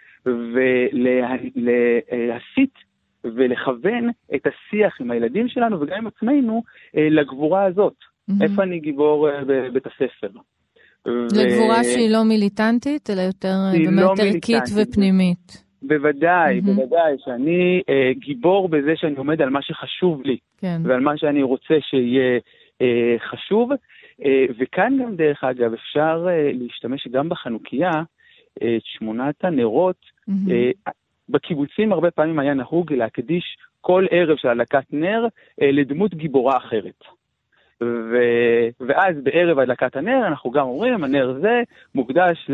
[1.64, 2.74] ולהסיט
[3.24, 6.64] ולכוון את השיח עם הילדים שלנו וגם עם עצמנו
[6.98, 7.94] אה, לגבורה הזאת.
[7.94, 8.44] Mm-hmm.
[8.44, 10.30] איפה אני גיבור אה, בבית הספר?
[11.06, 15.66] לגבורה שהיא לא מיליטנטית, אלא יותר באמת לא ערכית ופנימית.
[15.82, 16.66] בוודאי, mm-hmm.
[16.66, 20.82] בוודאי, שאני אה, גיבור בזה שאני עומד על מה שחשוב לי, כן.
[20.84, 22.40] ועל מה שאני רוצה שיהיה
[22.82, 23.72] אה, חשוב.
[24.26, 27.92] אה, וכאן גם, דרך אגב, אפשר אה, להשתמש גם בחנוכיה,
[28.62, 30.06] אה, את שמונת הנרות.
[30.30, 30.52] Mm-hmm.
[30.52, 30.92] אה,
[31.30, 35.28] בקיבוצים הרבה פעמים היה נהוג להקדיש כל ערב של הדלקת נר
[35.62, 37.04] אה, לדמות גיבורה אחרת.
[37.84, 38.18] ו...
[38.80, 41.64] ואז בערב הדלקת הנר אנחנו גם אומרים, הנר זה
[41.96, 42.50] מוקדש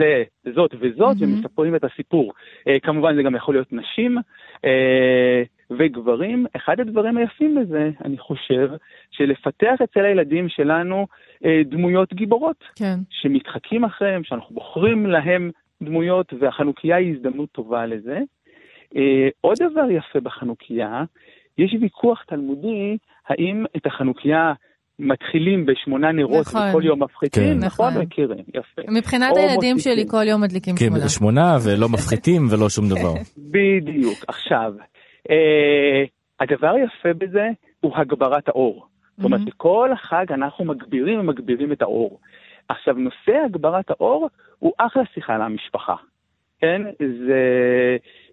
[0.45, 1.23] לזאת וזאת, mm-hmm.
[1.23, 2.33] ומספרים את הסיפור.
[2.59, 4.61] Uh, כמובן זה גם יכול להיות נשים uh,
[5.69, 6.45] וגברים.
[6.55, 8.69] אחד הדברים היפים בזה, אני חושב,
[9.11, 11.07] שלפתח אצל הילדים שלנו
[11.43, 12.95] uh, דמויות גיבורות, כן.
[13.09, 18.19] שמתחקים אחריהם, שאנחנו בוחרים להם דמויות, והחנוכיה היא הזדמנות טובה לזה.
[18.93, 18.97] Uh,
[19.41, 21.03] עוד דבר יפה בחנוכיה,
[21.57, 24.53] יש ויכוח תלמודי האם את החנוכיה
[25.01, 27.65] מתחילים בשמונה נרות נכון, וכל יום מפחיתים, כן.
[27.65, 28.81] נכון, נכון, מכירים, יפה.
[28.87, 31.01] מבחינת הילדים שלי כל יום מדליקים כן, שמונה.
[31.01, 33.13] כן, שמונה ולא מפחיתים ולא שום דבר.
[33.55, 34.17] בדיוק.
[34.27, 34.73] עכשיו,
[35.29, 36.03] אה,
[36.39, 37.47] הדבר היפה בזה
[37.79, 38.85] הוא הגברת האור.
[39.17, 42.19] זאת אומרת, בכל החג אנחנו מגבירים ומגבירים את האור.
[42.69, 45.95] עכשיו, נושא הגברת האור הוא אחלה שיחה למשפחה.
[46.59, 46.81] כן?
[46.99, 47.41] זה...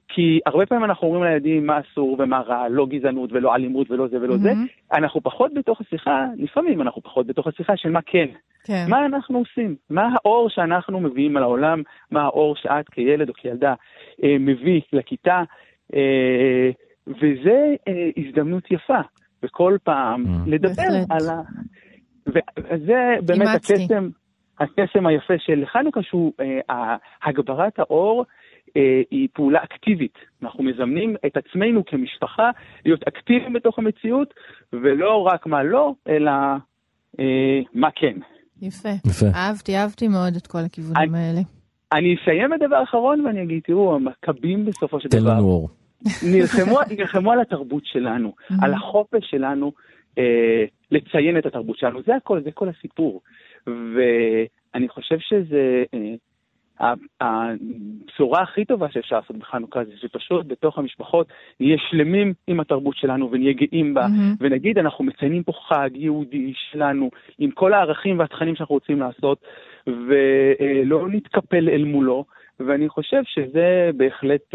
[0.09, 4.09] כי הרבה פעמים אנחנו אומרים לילדים מה אסור ומה רע, לא גזענות ולא אלימות ולא
[4.09, 4.39] זה ולא mm-hmm.
[4.39, 4.53] זה.
[4.93, 8.27] אנחנו פחות בתוך השיחה, לפעמים אנחנו פחות בתוך השיחה של מה כן.
[8.65, 8.87] כן.
[8.89, 9.77] מה אנחנו עושים?
[9.91, 11.83] מה האור שאנחנו מביאים על העולם?
[12.11, 13.75] מה האור שאת כילד או כילדה
[14.23, 15.43] אה, מביא לכיתה?
[17.07, 17.75] וזה
[18.17, 19.01] הזדמנות יפה,
[19.43, 20.51] וכל פעם mm.
[20.51, 21.41] לדבר על ה...
[22.59, 24.09] וזה באמת הקסם,
[24.61, 26.33] הקסם היפה של חנוכה, שהוא
[27.23, 28.25] הגברת האור.
[29.11, 30.19] היא פעולה אקטיבית.
[30.43, 32.51] אנחנו מזמנים את עצמנו כמשפחה
[32.85, 34.35] להיות אקטיביים בתוך המציאות,
[34.73, 36.31] ולא רק מה לא, אלא
[37.21, 38.15] אה, מה כן.
[38.63, 38.89] יפה.
[39.07, 39.27] יפה.
[39.35, 41.41] אהבתי, אהבתי מאוד את כל הכיוונים אני, האלה.
[41.93, 45.21] אני אסיים בדבר אחרון ואני אגיד, תראו, המכבים בסופו של דבר...
[45.21, 45.69] תן לנו אור.
[46.33, 49.73] נלחמו, נלחמו על התרבות שלנו, על החופש שלנו
[50.19, 52.03] אה, לציין את התרבות שלנו.
[52.07, 53.21] זה הכל, זה כל הסיפור.
[53.67, 55.85] ואני חושב שזה...
[55.95, 56.15] אה,
[57.21, 61.27] הבשורה הכי טובה שאפשר לעשות בחנוכה זה שפשוט בתוך המשפחות
[61.61, 64.37] נהיה שלמים עם התרבות שלנו ונהיה גאים בה, mm-hmm.
[64.41, 69.39] ונגיד אנחנו מציינים פה חג יהודי שלנו עם כל הערכים והתכנים שאנחנו רוצים לעשות,
[69.87, 72.25] ולא נתקפל אל מולו,
[72.61, 74.55] ואני חושב שזה בהחלט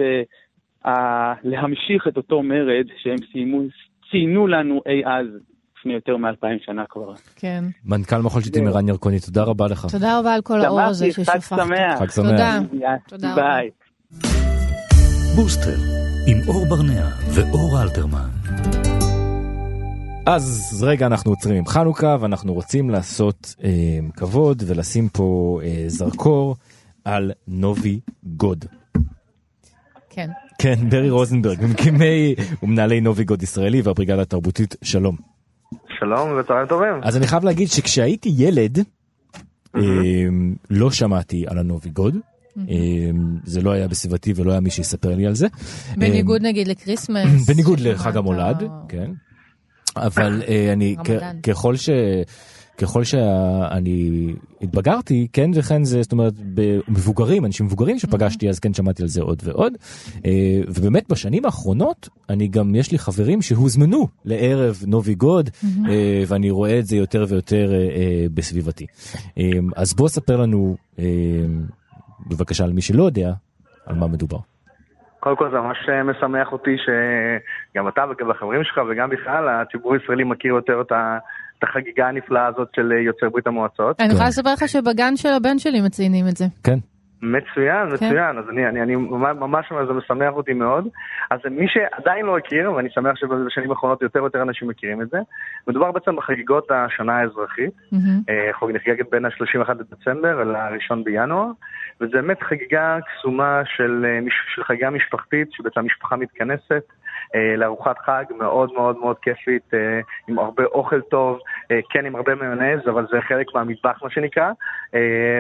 [0.86, 3.62] אה, להמשיך את אותו מרד שהם סיימו,
[4.12, 5.28] ציינו לנו אי אז
[5.84, 7.14] לפני יותר מאלפיים שנה כבר.
[7.36, 7.64] כן.
[7.86, 9.88] מנכ"ל מכון שיטים ערן ירקוני, תודה רבה לך.
[9.92, 11.40] תודה רבה על כל האור הזה ששפכת.
[11.40, 12.00] חג שמח.
[12.00, 12.62] חג שמח.
[13.08, 13.36] תודה.
[13.36, 13.70] ביי.
[15.36, 15.76] בוסטר,
[16.28, 18.30] עם אור ברנע ואור אלתרמן.
[20.26, 23.70] אז רגע אנחנו עוצרים עם חנוכה ואנחנו רוצים לעשות אה,
[24.18, 26.56] כבוד ולשים פה אה, זרקור
[27.06, 28.66] על נובי גוד.
[30.10, 30.30] כן.
[30.60, 35.33] כן, ברי רוזנברג, ממקימי ומנהלי נובי גוד ישראלי והבריגדה התרבותית, שלום.
[36.04, 36.94] שלום וצהריים טובים.
[37.04, 38.80] אז אני חייב להגיד שכשהייתי ילד,
[39.78, 42.16] אמ, לא שמעתי על הנוביגוד.
[42.58, 45.48] אמ, זה לא היה בסביבתי ולא היה מי שיספר לי על זה.
[45.98, 47.50] בניגוד אמ, נגיד לקריסמס.
[47.50, 49.12] בניגוד לחג המולד, כן.
[49.98, 50.96] אבל אה, אני,
[51.44, 51.90] ככל ש...
[52.82, 59.02] ככל שאני התבגרתי, כן וכן זה, זאת אומרת, במבוגרים, אנשים מבוגרים שפגשתי, אז כן שמעתי
[59.02, 59.74] על זה עוד ועוד.
[60.26, 60.32] אה,
[60.68, 65.50] ובאמת בשנים האחרונות, אני גם, יש לי חברים שהוזמנו לערב נובי גוד,
[65.90, 68.86] אה, ואני רואה את זה יותר ויותר אה, בסביבתי.
[69.76, 70.76] אז בוא ספר לנו,
[72.30, 73.32] בבקשה, למי שלא יודע,
[73.86, 74.38] על מה מדובר.
[75.20, 80.24] קודם כל זה ממש משמח אותי שגם אתה וגם החברים שלך וגם בכלל הציבור הישראלי
[80.24, 80.92] מכיר יותר את.
[81.64, 84.02] את החגיגה הנפלאה הזאת של אה, יוצאי ברית המועצות.
[84.02, 86.46] אני יכולה לספר לך שבגן של הבן שלי מציינים את זה.
[86.64, 86.78] כן.
[87.22, 88.06] מצוין, כן.
[88.06, 90.88] מצוין, אז אני, אני, אני ממש, זה משמח אותי מאוד.
[91.32, 95.18] אז מי שעדיין לא הכיר, ואני שמח שבשנים האחרונות יותר ויותר אנשים מכירים את זה,
[95.68, 98.32] מדובר בעצם בחגיגות השנה האזרחית, mm-hmm.
[98.60, 101.48] חוג נחגגת בין ה-31 בדצמבר ל-1 בינואר,
[102.02, 104.20] וזה באמת חגיגה קסומה של, אה,
[104.56, 106.84] של חגיגה משפחתית, שבעצם המשפחה מתכנסת.
[107.36, 111.40] אה, לארוחת חג מאוד מאוד מאוד כיפית, אה, עם הרבה אוכל טוב,
[111.72, 114.52] אה, כן עם הרבה מיונז, אבל זה חלק מהמטבח מה שנקרא,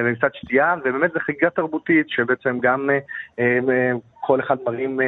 [0.05, 2.89] וקצת שתייה, ובאמת זו חגיגה תרבותית שבעצם גם
[4.21, 4.99] כל אחד מרים,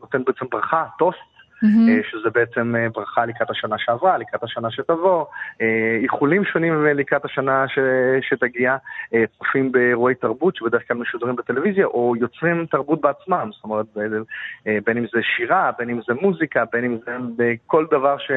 [0.00, 1.33] נותן בעצם ברכה, טוסט.
[1.64, 2.10] Mm-hmm.
[2.10, 5.24] שזה בעצם אה, ברכה לקראת השנה שעברה, לקראת השנה שתבוא,
[5.60, 7.78] אה, איחולים שונים לקראת השנה ש...
[8.28, 8.76] שתגיע,
[9.38, 13.86] צופים באירועי תרבות שבדרך כלל משודרים בטלוויזיה, או יוצרים תרבות בעצמם, זאת אומרת,
[14.64, 16.98] בין אם זה שירה, בין אם זה מוזיקה, בין אם
[17.36, 18.30] זה כל דבר ש...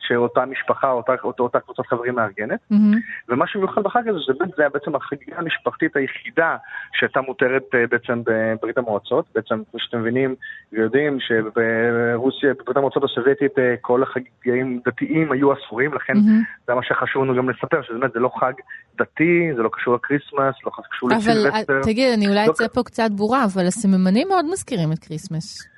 [0.00, 2.60] שאותה משפחה, אותה, אותה קבוצת חברים מארגנת.
[2.72, 3.28] Mm-hmm.
[3.28, 4.18] ומה שמיוחד בחג הזה,
[4.56, 6.56] זה בעצם החגיגה המשפחתית היחידה
[6.92, 9.24] שהייתה מותרת בעצם בברית המועצות.
[9.34, 10.34] בעצם, כמו שאתם מבינים
[10.72, 16.66] ויודעים, שברוסיה, בברית המועצות הסובייטית אה, כל החגים דתיים היו אסורים, לכן mm-hmm.
[16.66, 18.52] זה מה שחשוב לנו גם לספר, שבאמת זה לא חג
[18.98, 21.72] דתי, זה לא קשור לקריסמס, לא קשור לסילבסטר.
[21.72, 22.68] אבל תגיד, אני אולי לא אצא לא...
[22.68, 25.73] פה קצת בורה, אבל הסממנים מאוד מזכירים את כריסמס.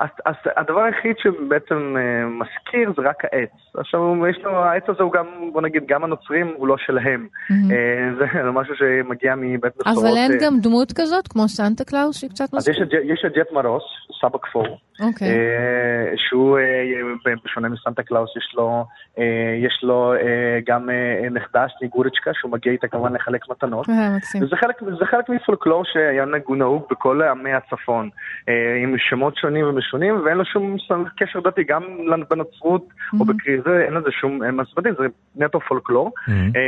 [0.00, 3.50] אז, אז הדבר היחיד שבעצם אה, מזכיר זה רק העץ.
[3.74, 7.26] עכשיו, יש לו, העץ הזה הוא גם, בוא נגיד, גם הנוצרים הוא לא שלהם.
[7.32, 7.54] Mm-hmm.
[7.70, 9.98] אה, זה משהו שמגיע מבית בשורות.
[9.98, 12.74] אבל אין אה, גם דמות כזאת, כמו סנטה קלאוס, שקצת מזכיר?
[12.74, 13.82] אז יש, יש את דד מורוז,
[14.20, 15.04] סבא כפור, אוקיי.
[15.04, 15.36] אוקיי.
[16.16, 16.58] שהוא,
[17.44, 18.84] בשונה מסנטה קלאוס, יש לו,
[19.64, 20.14] יש לו
[20.66, 20.88] גם
[21.30, 23.86] נכדה, סנגורוצ'קה, שהוא מגיע איתה כמובן לחלק מתנות.
[24.16, 24.42] מקסים.
[24.42, 28.10] וזה חלק, חלק מפולקלור שהיה נהוג בכל עמי הצפון,
[28.82, 29.89] עם שמות שונים ומשונים.
[29.90, 30.76] שונים, ואין לו שום
[31.16, 31.82] קשר דתי, גם
[32.30, 33.20] בנצרות mm-hmm.
[33.20, 36.12] או בקריזה, אין לזה שום מספדים, זה נטו פולקלור.
[36.28, 36.58] Mm-hmm.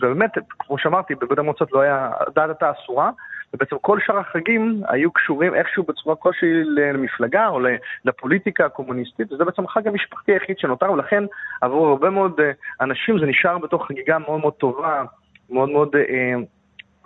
[0.00, 3.10] ובאמת, כמו שאמרתי, בברית המועצות לא היה, דת הייתה אסורה.
[3.54, 7.60] ובעצם כל שאר החגים היו קשורים איכשהו בצורה כלשהי למפלגה או
[8.04, 11.24] לפוליטיקה הקומוניסטית, וזה בעצם החג המשפחתי היחיד שנותר, ולכן
[11.60, 15.04] עבור הרבה מאוד אה, אנשים זה נשאר בתוך חגיגה מאוד מאוד טובה,
[15.50, 16.34] מאוד מאוד אה,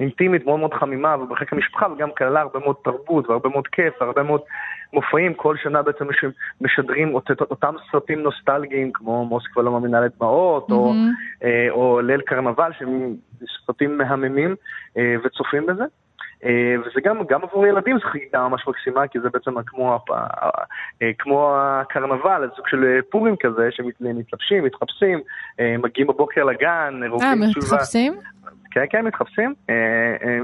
[0.01, 4.23] אינטימית, מאוד מאוד חמימה ובחיק המשפחה, וגם כללה הרבה מאוד תרבות והרבה מאוד כיף, והרבה
[4.23, 4.41] מאוד
[4.93, 5.35] מופעים.
[5.35, 6.05] כל שנה בעצם
[6.61, 10.73] משדרים אות, אותם סרטים נוסטלגיים, כמו מוסקבה לא מאמינה לדמעות, mm-hmm.
[10.73, 10.95] או,
[11.45, 13.15] אה, או ליל קרנבל, שהם
[13.67, 14.57] סרטים מהממים,
[14.97, 15.85] אה, וצופים בזה.
[16.81, 19.99] וזה גם, גם עבור ילדים זו חגיגה ממש מקסימה, כי זה בעצם כמו,
[21.19, 25.21] כמו הקרנבל, סוג של פורים כזה, שמתלבשים, מתחפשים,
[25.79, 28.15] מגיעים בבוקר לגן, אה, מתחפשים?
[28.71, 29.55] כן, כן, מתחפשים.
[29.71, 29.75] אה,
[30.23, 30.39] אה,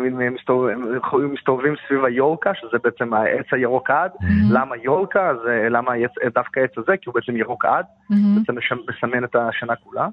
[1.33, 4.11] מסתובבים סביב היורקה, שזה בעצם העץ הירוק עד.
[4.51, 5.33] למה יורקה?
[5.71, 5.93] למה
[6.35, 6.97] דווקא העץ הזה?
[6.97, 7.85] כי הוא בעצם ירוק עד.
[8.11, 8.55] בעצם
[8.89, 10.09] מסמן את השנה כולה.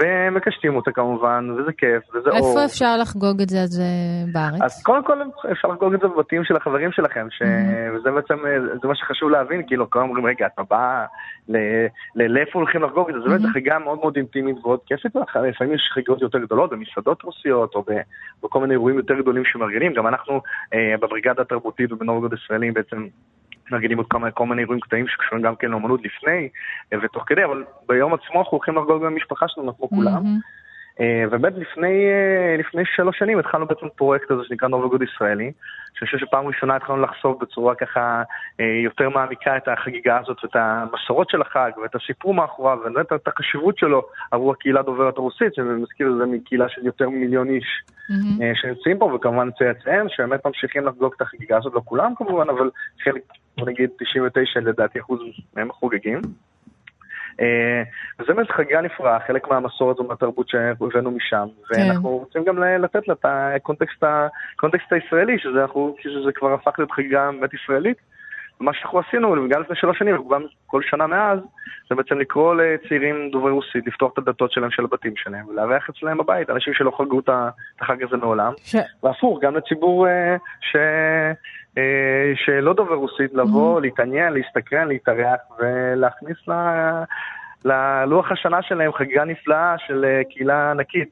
[0.00, 2.48] ומקשטים אותה כמובן, וזה כיף, וזה איפה אור.
[2.48, 3.82] איפה אפשר לחגוג את זה, אז
[4.32, 4.62] בארץ?
[4.62, 5.18] אז קודם כל
[5.52, 7.42] אפשר לחגוג את זה בבתים של החברים שלכם, ש...
[7.42, 7.96] mm-hmm.
[7.96, 8.38] וזה בעצם,
[8.82, 11.04] זה מה שחשוב להבין, כאילו, כולם אומרים, רגע, אתה בא.
[12.16, 13.20] לאיפה הולכים לחגוג את זה?
[13.20, 13.30] mm-hmm.
[13.30, 15.16] זה באמת חגיגה מאוד מאוד אינטימית ועוד כיפת,
[15.48, 17.84] לפעמים יש חגיגות יותר גדולות במסעדות רוסיות, או
[18.42, 20.40] בכל מיני אירועים יותר גדולים שמארגנים, גם אנחנו
[20.74, 23.06] אה, בבריגדה התרבותית ובנורגוד ישראלים בעצם
[23.72, 26.48] מארגנים עוד כמה, כל מיני אירועים קטעים שקשורים גם כן לאמנות לפני
[26.92, 30.22] אה, ותוך כדי, אבל ביום עצמו אנחנו הולכים לחגוג במשפחה שלנו כמו כולם.
[31.00, 35.52] אה, ובאמת לפני, אה, לפני שלוש שנים התחלנו בעצם פרויקט הזה שנקרא נובגוד ישראלי,
[35.94, 38.22] שאני חושב שפעם ראשונה התחלנו לחשוף בצורה ככה
[38.84, 43.78] יותר מעמיקה את החגיגה הזאת ואת המסורות של החג ואת הסיפור מאחוריו ובאמת את החשיבות
[43.78, 48.42] שלו עבור הקהילה דוברת הרוסית, שאני מזכיר את זה מקהילה של יותר ממיליון איש mm-hmm.
[48.54, 52.70] שנמצאים פה, וכמובן צאצאיהם שבאמת ממשיכים לחגוג את החגיגה הזאת, לא כולם כמובן, אבל
[53.04, 53.22] חלק
[53.58, 55.20] בוא נגיד 99 לדעתי אחוז
[55.56, 56.20] מהם חוגגים.
[57.40, 57.82] אה,
[58.18, 61.80] וזה באמת חגיגה נפלאה, חלק מהמסורת ומהתרבות שהבאנו משם, כן.
[61.80, 67.30] ואנחנו רוצים גם לתת לה את הקונטקסט הישראלי, שזה, אנחנו, שזה כבר הפך להיות חגיגה
[67.32, 67.96] באמת ישראלית.
[68.60, 71.38] מה שאנחנו עשינו, גם לפני שלוש שנים, וגם כל שנה מאז,
[71.90, 76.18] זה בעצם לקרוא לצעירים דוברי רוסית, לפתוח את הדלתות שלהם של הבתים שלהם, ולארח אצלם
[76.18, 77.28] בבית, אנשים שלא חגגו את
[77.80, 78.52] החג הזה מעולם.
[78.56, 78.76] ש...
[79.02, 80.76] והפוך, גם לציבור אה, ש...
[81.78, 83.82] אה, שלא דובר רוסית, לבוא, mm-hmm.
[83.82, 87.04] להתעניין, להסתכן, להתארח ולהכניס לה...
[87.64, 91.08] ללוח השנה שלהם חגיגה נפלאה של אה, קהילה ענקית.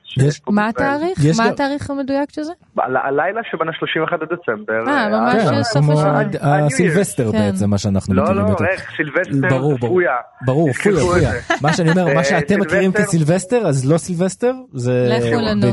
[0.49, 1.19] מה התאריך?
[1.39, 2.53] מה התאריך המדויק של זה?
[2.79, 4.89] הלילה שבין ה-31 לדצמבר.
[4.89, 6.67] אה, ממש כן, סוף השנה.
[6.67, 7.39] הסילבסטר כן.
[7.39, 8.37] בעצם, מה שאנחנו מכירים.
[8.37, 10.17] לא, לא, איך, סילבסטר, פויה.
[10.47, 11.31] ברור, פויה, פויה.
[11.63, 15.19] מה שאני אומר, מה שאתם מכירים כסילבסטר, אז לא סילבסטר, זה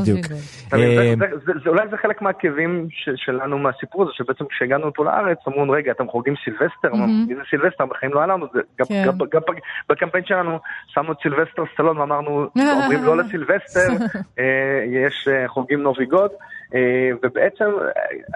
[0.00, 0.26] בדיוק.
[1.66, 6.34] אולי זה חלק מהכאבים שלנו מהסיפור הזה, שבעצם כשהגענו לפה לארץ, אמרו, רגע, אתם חוגגים
[6.44, 6.94] סילבסטר?
[7.28, 7.86] מי זה סילבסטר?
[7.86, 8.46] בחיים לא היה לנו,
[8.88, 9.04] כן.
[9.32, 9.40] גם
[9.88, 12.46] בקמפיין שלנו שמנו את סילבסטר סטלון ואמרנו,
[12.82, 13.88] אומרים לא לסילבסטר,
[14.38, 14.44] אה,
[15.06, 16.30] יש אה, חוגגים נוביגוד,
[16.74, 17.64] אה, ובעצם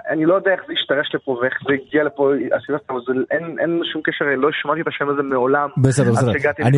[0.09, 3.81] אני לא יודע איך זה השתרש לפה ואיך זה הגיע לפה, הסילבסטר, אבל אין, אין
[3.93, 6.31] שום קשר, לא שמעתי את השם הזה מעולם, בסדר, בסדר.
[6.63, 6.77] אני,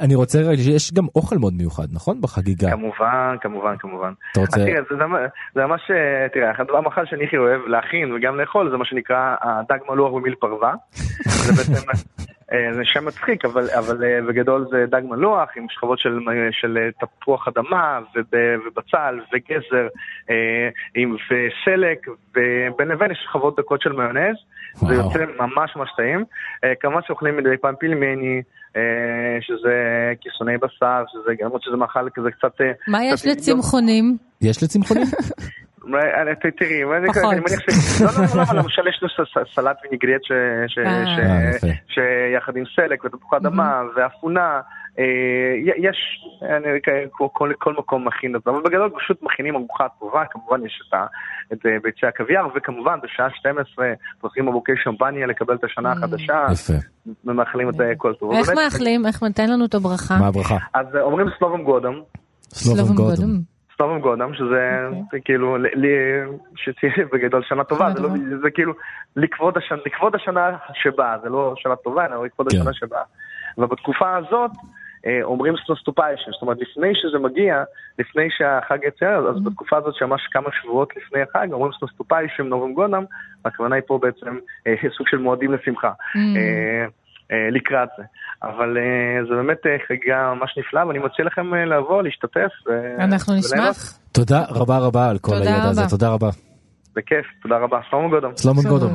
[0.00, 0.38] אני רוצה
[0.74, 2.20] יש גם אוכל מאוד מיוחד, נכון?
[2.20, 2.70] בחגיגה.
[2.70, 4.12] כמובן, כמובן, כמובן.
[4.32, 4.64] אתה רוצה...
[4.64, 4.96] תראה, זה,
[5.54, 5.80] זה ממש,
[6.32, 10.74] תראה, המאכל שאני הכי אוהב להכין וגם לאכול, זה מה שנקרא הדג מלוח במיל פרווה.
[11.24, 11.86] זה בעצם...
[12.52, 16.18] אה, זה שם מצחיק, אבל, אבל אה, בגדול זה דג מלוח עם שכבות של,
[16.50, 19.88] של תפוח אדמה ובצל וגזר
[20.94, 24.36] עם וסלק, ובין לבין יש שכבות דקות של מיונז,
[24.74, 26.24] זה יוצא ממש ממש טעים.
[26.64, 28.42] אה, כמובן שאוכלים מדי פעם פילמני,
[29.40, 29.74] שזה
[30.20, 32.52] כיסוני בשר, שזה גם עוד שזה מאכל כזה קצת...
[32.88, 34.16] מה יש לצמחונים?
[34.42, 35.06] יש לצמחונים?
[36.50, 38.00] תראי, אני מניח ש...
[38.02, 40.20] לא, לא, לא, למשל יש לו סלט וניגריאט
[41.88, 44.60] שיחד עם סלק ותפוחי אדמה ואפונה.
[45.76, 45.96] יש,
[47.58, 50.90] כל מקום מכין את זה, אבל בגדול פשוט מכינים ארוחה טובה, כמובן יש
[51.52, 56.46] את ביצי הקוויאר, וכמובן בשעה 12 פותחים בבוקי שמפניה לקבל את השנה החדשה.
[56.52, 56.72] יפה.
[57.24, 58.32] ומאכלים את כל טוב.
[58.32, 59.06] איך מאכלים?
[59.06, 60.18] איך נותן לנו את הברכה?
[60.18, 60.56] מה הברכה?
[60.74, 61.94] אז אומרים סלובם גודם.
[62.42, 63.49] סלובם גודם.
[63.80, 65.20] סטובם גודם, שזה אוקיי.
[65.24, 65.56] כאילו,
[66.56, 68.08] שתהיה בגדול שנה טובה, זה, לא,
[68.42, 68.72] זה כאילו
[69.16, 72.58] לכבוד השנה, לכבוד השנה שבאה, זה לא שנה טובה, אלא לכבוד כן.
[72.58, 73.02] השנה שבאה.
[73.58, 74.50] ובתקופה הזאת
[75.06, 77.62] אה, אומרים с наступающим, זאת אומרת לפני שזה מגיע,
[77.98, 79.50] לפני שהחג יצא, אז mm-hmm.
[79.50, 83.04] בתקופה הזאת שממש כמה שבועות לפני החג אומרים с наступающим Новым годом,
[83.44, 85.90] הכוונה היא פה בעצם אה, סוג של מועדים לשמחה.
[85.90, 86.38] Mm-hmm.
[87.32, 88.02] אה, לקראת זה.
[88.42, 92.52] אבל אה, זה באמת אה, חגיגה ממש נפלאה, ואני מציע לכם לבוא, להשתתף.
[92.98, 93.98] אנחנו נשמח.
[94.12, 96.30] תודה רבה רבה על כל הידע הזה, תודה רבה.
[96.96, 97.78] בכיף, תודה רבה.
[97.90, 98.32] שלמה גודום.
[98.36, 98.94] שלמה גודום.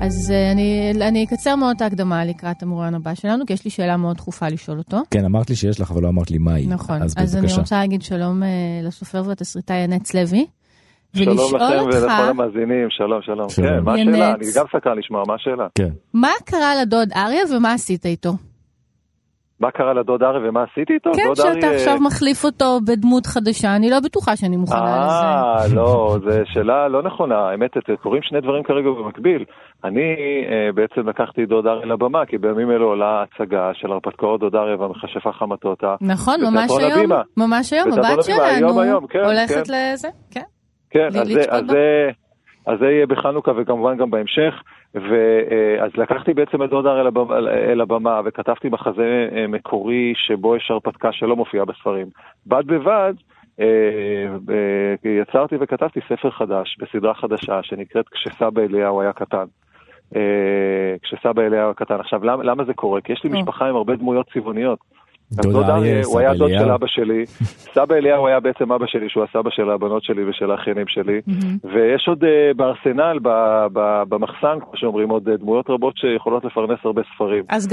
[0.00, 3.96] אז אני, אני אקצר מאוד את ההקדמה לקראת המורן הבא שלנו, כי יש לי שאלה
[3.96, 4.96] מאוד דחופה לשאול אותו.
[5.10, 6.66] כן, אמרת לי שיש לך, אבל לא אמרת לי מהי.
[6.66, 8.42] נכון, אז, אז אני רוצה להגיד שלום
[8.82, 10.46] לסופר והתסריטאי הנץ לוי.
[11.16, 13.48] שלום לכם ולכל המאזינים, שלום, שלום.
[13.48, 13.68] שלום.
[13.68, 14.34] כן, מה השאלה?
[14.34, 15.66] אני גם סקרן לשמוע, מה השאלה?
[15.74, 15.88] כן.
[16.14, 18.30] מה קרה לדוד אריה ומה עשית איתו?
[19.60, 21.10] מה קרה לדוד ארי ומה עשיתי איתו?
[21.14, 21.76] כן, שאתה ארי...
[21.76, 25.24] עכשיו מחליף אותו בדמות חדשה, אני לא בטוחה שאני מוכנה לזה.
[25.24, 27.38] אה, לא, זו שאלה לא נכונה.
[27.38, 27.70] האמת,
[28.02, 29.44] קורים שני דברים כרגע במקביל.
[29.84, 30.00] אני
[30.50, 34.74] אה, בעצם לקחתי דוד ארי לבמה, כי בימים אלו עולה הצגה של הרפתקאות דוד ארי
[34.74, 35.94] והמכשפה חמתותה.
[36.00, 39.92] נכון, ממש היום, ממש היום, הבת שלנו כן, הולכת כן.
[39.92, 40.57] לזה, כן.
[40.90, 42.10] כן, אז זה, אז, זה,
[42.66, 44.62] אז זה יהיה בחנוכה וכמובן גם בהמשך.
[44.94, 47.00] ואז לקחתי בעצם את דודה
[47.42, 52.06] אל הבמה וכתבתי מחזה אה, מקורי שבו יש הרפתקה שלא מופיעה בספרים.
[52.46, 53.14] בד בבד,
[53.60, 53.66] אה,
[54.50, 59.44] אה, יצרתי וכתבתי ספר חדש בסדרה חדשה שנקראת כשסבא אליהו היה קטן.
[61.02, 62.00] כשסבא אליהו היה קטן.
[62.00, 63.00] עכשיו, למה, למה זה קורה?
[63.00, 64.78] כי יש לי משפחה עם הרבה דמויות צבעוניות.
[65.32, 67.26] דוד אריה, הוא היה דוד של אבא שלי.
[67.74, 71.20] סבא אליהו היה בעצם אבא שלי, שהוא הסבא של הבנות שלי ושל האחיינים שלי.
[71.64, 73.18] ויש עוד אה, בארסנל,
[74.08, 77.44] במחסן, כמו שאומרים, עוד אה, דמויות רבות שיכולות לפרנס הרבה ספרים.
[77.48, 77.66] אז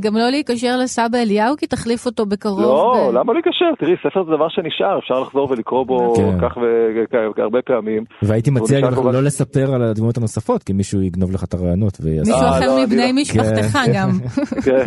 [0.00, 2.60] גם לא להיקשר לסבא אליהו, כי תחליף אותו בקרוב.
[2.60, 3.70] לא, למה להיקשר?
[3.78, 6.48] תראי, ספר זה דבר שנשאר, אפשר לחזור ולקרוא בו כן.
[6.48, 6.56] כך
[7.36, 8.04] והרבה פעמים.
[8.22, 12.34] והייתי מציע גם לא לספר על הדמויות הנוספות, כי מישהו יגנוב לך את הרעיונות מישהו
[12.34, 13.92] אחר אה, לא, מבני לא- משפחתך כן.
[13.94, 14.10] גם.
[14.64, 14.84] כן,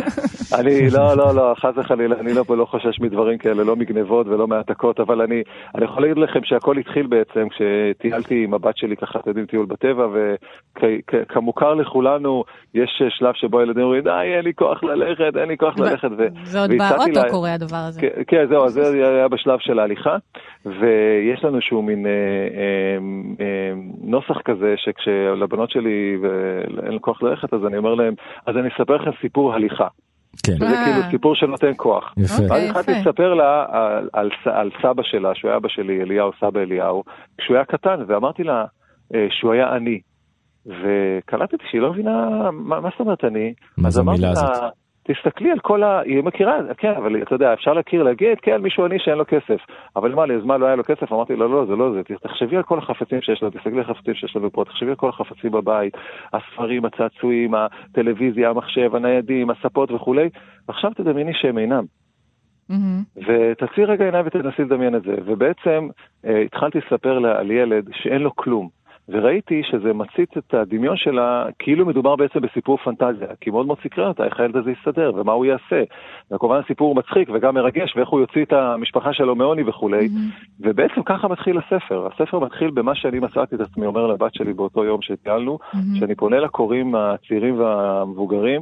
[0.58, 1.95] אני, לא, לא, לא, חס וחלילה.
[1.96, 5.42] חלילה, אני לא, לא חושש מדברים כאלה, לא מגנבות ולא מהעתקות, אבל אני,
[5.74, 9.66] אני יכול להגיד לכם שהכל התחיל בעצם כשטיילתי עם הבת שלי ככה, אתם יודעים, טיול
[9.66, 10.06] בטבע,
[10.82, 15.78] וכמוכר לכולנו, יש שלב שבו הילדים אומרים, די, אין לי כוח ללכת, אין לי כוח
[15.78, 16.08] ללכת.
[16.44, 17.30] זה עוד באוטו לה...
[17.30, 18.00] קורה הדבר הזה.
[18.00, 20.16] כן, כן, זהו, זה היה בשלב של ההליכה,
[20.66, 22.98] ויש לנו איזשהו מין אה, אה,
[23.40, 26.16] אה, נוסח כזה, שכשלבנות שלי
[26.82, 28.14] אין לי כוח ללכת, אז אני אומר להם,
[28.46, 29.86] אז אני אספר לכם סיפור הליכה.
[30.44, 30.52] כן.
[30.52, 30.84] וזה אה.
[30.84, 32.14] כאילו סיפור שנותן כוח.
[32.16, 32.42] יפה.
[32.50, 36.60] ואז התחלתי לספר לה על, על, על סבא שלה, שהוא היה אבא שלי, אליהו, סבא
[36.60, 37.02] אליהו,
[37.38, 38.64] כשהוא היה קטן, ואמרתי לה
[39.14, 40.00] אה, שהוא היה עני.
[40.66, 43.54] וקלטתי שהיא לא מבינה, מה, מה זאת אומרת אני?
[43.78, 44.72] מה זו המילה הזאת?
[45.06, 46.00] תסתכלי על כל ה...
[46.00, 49.60] היא מכירה, כן, אבל אתה יודע, אפשר להכיר, להגיד, כן, מישהו עני שאין לו כסף.
[49.96, 51.12] אבל מה, לי, אז מה, לא היה לו כסף?
[51.12, 52.02] אמרתי לו, לא, זה לא זה.
[52.22, 55.08] תחשבי על כל החפצים שיש לו, תסתכלי על החפצים שיש לנו פה, תחשבי על כל
[55.08, 55.96] החפצים בבית,
[56.32, 60.28] הספרים, הצעצועים, הטלוויזיה, המחשב, הניידים, הספות וכולי,
[60.68, 61.84] ועכשיו תדמייני שהם אינם.
[62.70, 63.20] Mm-hmm.
[63.26, 65.14] ותצאי רגע עיניים ותנסי לדמיין את זה.
[65.24, 65.88] ובעצם
[66.24, 68.68] אה, התחלתי לספר לה על ילד שאין לו כלום.
[69.08, 74.08] וראיתי שזה מציץ את הדמיון שלה, כאילו מדובר בעצם בסיפור פנטזיה, כי מאוד מאוד סקרן
[74.08, 75.82] אותה איך הילד הזה יסתדר ומה הוא יעשה.
[76.30, 80.06] וכמובן הסיפור מצחיק וגם מרגש, ואיך הוא יוציא את המשפחה שלו מעוני וכולי.
[80.06, 80.56] Mm-hmm.
[80.60, 82.08] ובעצם ככה מתחיל הספר.
[82.12, 85.98] הספר מתחיל במה שאני מצאתי את עצמי אומר לבת שלי באותו יום שטיילנו, mm-hmm.
[85.98, 88.60] שאני פונה לקוראים הצעירים והמבוגרים,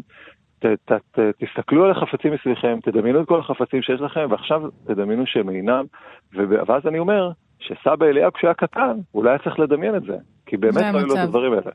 [0.58, 5.26] ת, ת, ת, תסתכלו על החפצים מסביבכם, תדמיינו את כל החפצים שיש לכם, ועכשיו תדמיינו
[5.26, 5.84] שהם אינם,
[6.32, 7.30] ואז אני אומר,
[7.66, 10.98] שסבא אליהו כשהוא היה קטן, הוא לא היה צריך לדמיין את זה, כי באמת לא
[10.98, 11.70] היו לו את הדברים האלה.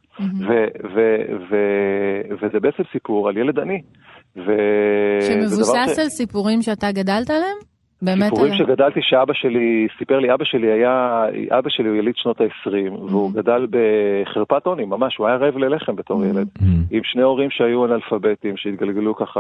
[2.41, 3.82] וזה בעצם סיפור על ילד עני.
[5.21, 7.58] שמבוסס על סיפורים שאתה גדלת עליהם?
[8.02, 8.68] באמת סיפורים עליהם?
[8.68, 13.32] שגדלתי שאבא שלי, סיפר לי, אבא שלי היה, אבא שלי הוא יליד שנות ה-20, והוא
[13.34, 16.48] גדל בחרפת עוני, ממש, הוא היה רעב ללחם בתור ילד,
[16.92, 19.40] עם שני הורים שהיו אנאלפביתים, שהתגלגלו ככה,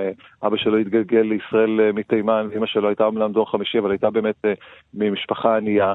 [0.00, 0.10] אה,
[0.46, 4.44] אבא שלו התגלגל לישראל אה, מתימן, ואמא שלו הייתה אומנם דור חמישי, אבל הייתה באמת
[4.44, 4.52] אה,
[4.94, 5.94] ממשפחה ענייה.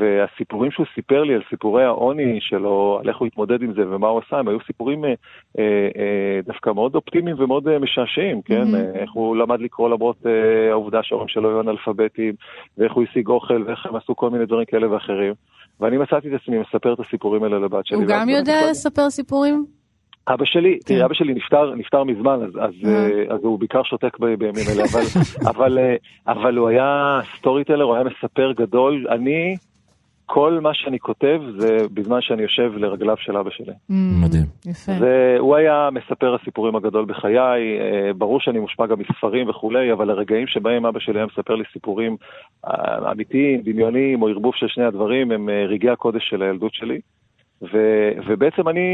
[0.00, 4.08] והסיפורים שהוא סיפר לי על סיפורי העוני שלו, על איך הוא התמודד עם זה ומה
[4.08, 5.14] הוא עשה, הם היו סיפורים אה,
[5.58, 8.62] אה, דווקא מאוד אופטימיים ומאוד אה, משעשעים, כן?
[8.62, 8.98] Mm-hmm.
[8.98, 12.34] איך הוא למד לקרוא למרות אה, העובדה שההורים שלו היו אנאלפביתים,
[12.78, 15.34] ואיך הוא השיג אוכל, ואיך הם עשו כל מיני דברים כאלה ואחרים.
[15.80, 17.96] ואני מצאתי את עצמי מספר את הסיפורים האלה לבת שלי.
[17.96, 19.64] הוא גם יודע לספר סיפורים?
[20.28, 21.04] אבא שלי, תראי, כן.
[21.04, 23.34] אבא שלי נפטר, נפטר מזמן, אז, אז, אה.
[23.34, 25.02] אז הוא בעיקר שותק בימים אלה, אבל,
[25.50, 25.96] אבל, אה,
[26.28, 29.06] אבל הוא היה סטורי טלר, הוא היה מספר גדול.
[29.10, 29.56] אני
[30.34, 33.72] כל מה שאני כותב זה בזמן שאני יושב לרגליו של אבא שלי.
[33.72, 33.94] Mm,
[34.24, 34.44] מדהים.
[34.66, 34.92] יפה.
[34.98, 40.10] זה, הוא היה מספר הסיפורים הגדול בחיי, אה, ברור שאני מושפע גם מספרים וכולי, אבל
[40.10, 42.16] הרגעים שבהם אבא שלי היה מספר לי סיפורים
[42.66, 47.00] אה, אמיתיים, דמיוניים או ערבוב של שני הדברים, הם אה, רגעי הקודש של הילדות שלי.
[47.62, 47.78] ו,
[48.26, 48.88] ובעצם אני,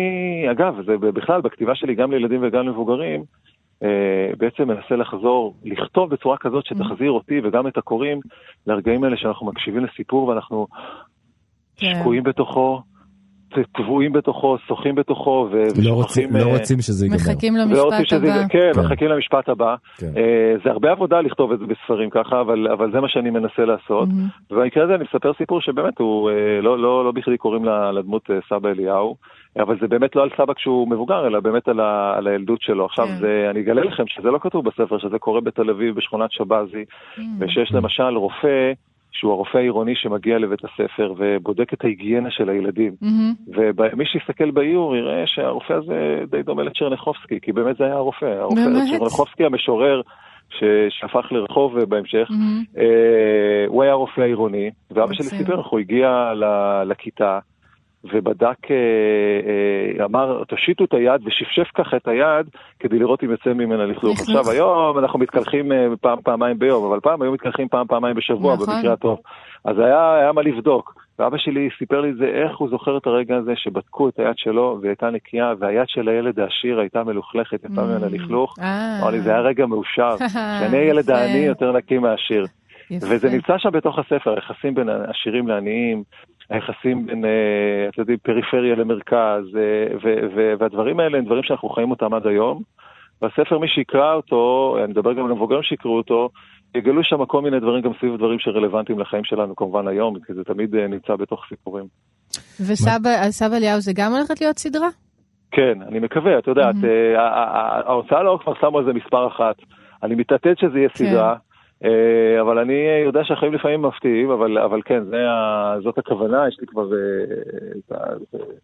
[0.50, 3.22] אגב, זה בכלל, בכתיבה שלי גם לילדים וגם למבוגרים,
[4.38, 8.20] בעצם מנסה לחזור, לכתוב בצורה כזאת שתחזיר אותי וגם את הקוראים
[8.66, 10.66] לרגעים האלה שאנחנו מקשיבים לסיפור ואנחנו.
[11.80, 12.82] שקועים בתוכו,
[13.72, 15.84] טבועים בתוכו, שוחים בתוכו, ושוכחים...
[15.84, 17.18] לא, רוצים, לא רוצים שזה ייגמר.
[17.18, 18.48] מחכים למשפט שזה, הבא.
[18.48, 19.74] כן, כן, מחכים למשפט הבא.
[19.98, 20.06] כן.
[20.06, 23.64] Uh, זה הרבה עבודה לכתוב את זה בספרים ככה, אבל, אבל זה מה שאני מנסה
[23.64, 24.08] לעשות.
[24.08, 24.50] Mm-hmm.
[24.50, 28.68] ובמקרה הזה אני מספר סיפור שבאמת הוא, uh, לא, לא, לא בכדי קוראים לדמות סבא
[28.68, 29.16] אליהו.
[29.58, 32.84] אבל זה באמת לא על סבא כשהוא מבוגר, אלא באמת על, ה, על הילדות שלו.
[32.84, 33.16] עכשיו, כן.
[33.20, 36.84] זה, אני אגלה לכם שזה לא כתוב בספר, שזה קורה בתל אביב בשכונת שבזי,
[37.16, 37.20] mm.
[37.38, 38.72] ושיש למשל רופא
[39.12, 42.92] שהוא הרופא העירוני שמגיע לבית הספר ובודק את ההיגיינה של הילדים.
[43.02, 43.54] Mm-hmm.
[43.56, 48.26] ומי שיסתכל באיור יראה שהרופא הזה די דומה לצ'רניחובסקי, כי באמת זה היה הרופא.
[48.26, 50.00] הרופא צ'רניחובסקי המשורר
[50.88, 52.80] שהפך לרחוב בהמשך, mm-hmm.
[53.66, 56.32] הוא היה רופא עירוני, ואבא שלי סיפר איך הוא הגיע
[56.86, 57.38] לכיתה.
[58.04, 58.76] ובדק, אה,
[60.00, 62.46] אה, אמר, תושיטו את היד ושפשף ככה את היד
[62.78, 64.20] כדי לראות אם יוצא ממנה לכלוך.
[64.20, 68.54] עכשיו, היום אנחנו מתקלחים אה, פעם, פעמיים ביום, אבל פעם היו מתקלחים פעם, פעמיים בשבוע,
[68.54, 68.74] נכון.
[68.74, 69.18] במקרה הטוב.
[69.64, 70.94] אז היה, היה מה לבדוק.
[71.18, 74.34] ואבא שלי סיפר לי את זה, איך הוא זוכר את הרגע הזה שבדקו את היד
[74.36, 78.54] שלו והיא הייתה נקייה, והיד של הילד העשיר הייתה מלוכלכת, יצא ממנה לכלוך.
[79.00, 80.16] אמר לי, זה היה רגע מאושר.
[80.60, 82.44] שאני הילד העני יותר נקי מהעשיר.
[82.98, 86.02] וזה נמצא שם בתוך הספר, היחסים בין עשירים לעניים,
[86.50, 92.14] היחסים בין, אה, אתם יודעים, פריפריה למרכז, אה, והדברים האלה הם דברים שאנחנו חיים אותם
[92.14, 92.62] עד היום.
[93.22, 96.28] והספר, מי שיקרא אותו, אני מדבר גם על המבוגרים שיקראו אותו,
[96.74, 100.44] יגלו שם כל מיני דברים, גם סביב דברים שרלוונטיים לחיים שלנו כמובן היום, כי זה
[100.44, 101.84] תמיד אה, נמצא בתוך סיפורים.
[102.60, 104.88] וסבא אליהו זה גם הולכת להיות סדרה?
[105.50, 106.74] כן, אני מקווה, את יודעת,
[107.86, 109.56] ההוצאה לאור כבר שמו על זה מספר אחת.
[110.02, 110.94] אני מתעתד שזה יהיה כן.
[110.94, 111.36] סדרה.
[111.84, 112.74] אה, אבל אני
[113.04, 116.96] יודע שהחיים לפעמים מפתיעים, אבל, אבל כן, ה, זאת הכוונה, יש לי כבר אה,
[117.78, 117.92] את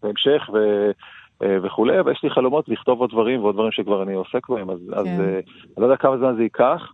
[0.03, 0.59] ההמשך ו,
[1.43, 4.79] אה, וכולי, ויש לי חלומות לכתוב עוד דברים ועוד דברים שכבר אני עוסק בהם, אז,
[4.91, 4.99] כן.
[4.99, 6.93] אז אני לא יודע כמה זמן זה ייקח,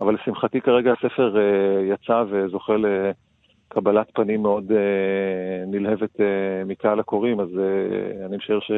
[0.00, 1.36] אבל לשמחתי כרגע הספר
[1.92, 4.72] יצא וזוכה לקבלת פנים מאוד
[5.66, 6.20] נלהבת
[6.66, 7.48] מקהל הקוראים, אז
[8.26, 8.70] אני משער ש...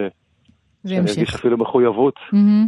[0.87, 2.15] שאני ארגיש אפילו מחויבות,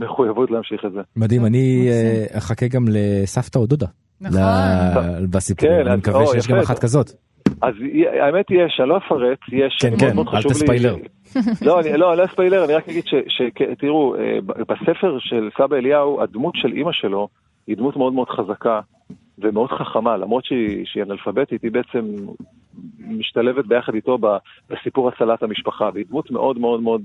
[0.01, 1.01] מחויבות להמשיך את זה.
[1.16, 1.89] מדהים, אני
[2.33, 3.87] אחכה גם לסבתא או דודה.
[4.21, 5.31] נכון.
[5.31, 7.11] בסיפור, כן, אני מקווה שיש גם אחת כזאת.
[7.62, 7.75] אז
[8.23, 10.97] האמת יש, אני לא אפרט, יש, כן, כן, אל תספיילר.
[11.66, 16.55] לא, אני לא, לא אספיילר, אני רק אגיד שתראו, אה, בספר של סבא אליהו, הדמות
[16.57, 17.29] של אימא שלו
[17.66, 18.81] היא דמות מאוד מאוד חזקה
[19.39, 22.16] ומאוד חכמה, למרות שהיא אנאלפביתית, היא בעצם
[22.99, 24.19] משתלבת ביחד איתו
[24.71, 27.03] בסיפור הצלת המשפחה, והיא דמות מאוד מאוד מאוד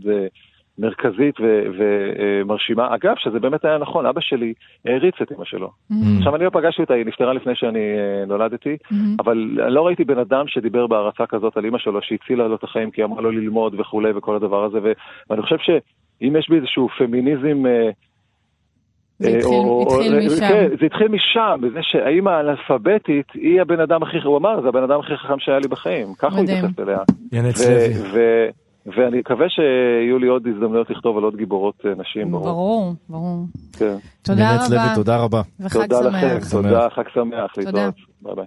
[0.77, 1.35] מרכזית
[1.77, 2.95] ומרשימה.
[2.95, 4.53] אגב, שזה באמת היה נכון, אבא שלי
[4.85, 5.67] העריץ את אמא שלו.
[5.67, 5.95] Mm-hmm.
[6.17, 8.95] עכשיו, אני לא פגשתי אותה, היא נפטרה לפני שאני אה, נולדתי, mm-hmm.
[9.19, 9.37] אבל
[9.69, 13.03] לא ראיתי בן אדם שדיבר בהערצה כזאת על אמא שלו, שהצילה לו את החיים כי
[13.03, 14.79] אמרה לו ללמוד וכולי וכל הדבר הזה,
[15.29, 17.65] ואני חושב שאם יש בי איזשהו פמיניזם...
[17.65, 17.89] אה,
[19.19, 20.39] זה אה, התחיל, או, התחיל או, משם.
[20.39, 24.83] כן, זה התחיל משם, בזה שהאימא האנאלפביתית היא הבן אדם הכי, הוא אמר, זה הבן
[24.83, 26.99] אדם הכי חכם שהיה לי בחיים, ככה הוא התייחס אליה.
[28.85, 32.31] ואני מקווה שיהיו לי עוד הזדמנויות לכתוב על עוד גיבורות אה, נשים.
[32.31, 32.93] ברור, ברור.
[33.09, 33.45] ברור.
[33.79, 33.95] כן.
[34.21, 34.75] תודה רבה.
[34.75, 35.41] לוי, תודה רבה.
[35.59, 36.23] וחג תודה שמח.
[36.23, 37.95] לכם, תודה, חג שמח, להתראות.
[38.21, 38.45] ביי ביי.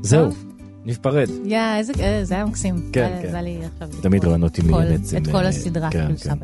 [0.00, 0.55] זהו.
[0.86, 1.28] נפרד.
[1.44, 2.74] יא, איזה, אה, זה היה מקסים.
[2.92, 3.30] כן, כן.
[3.30, 3.88] זה לי עכשיו...
[4.02, 5.16] תמיד רעיונות עם בעצם.
[5.16, 6.34] את כל אה, הסדרה, כן, כן.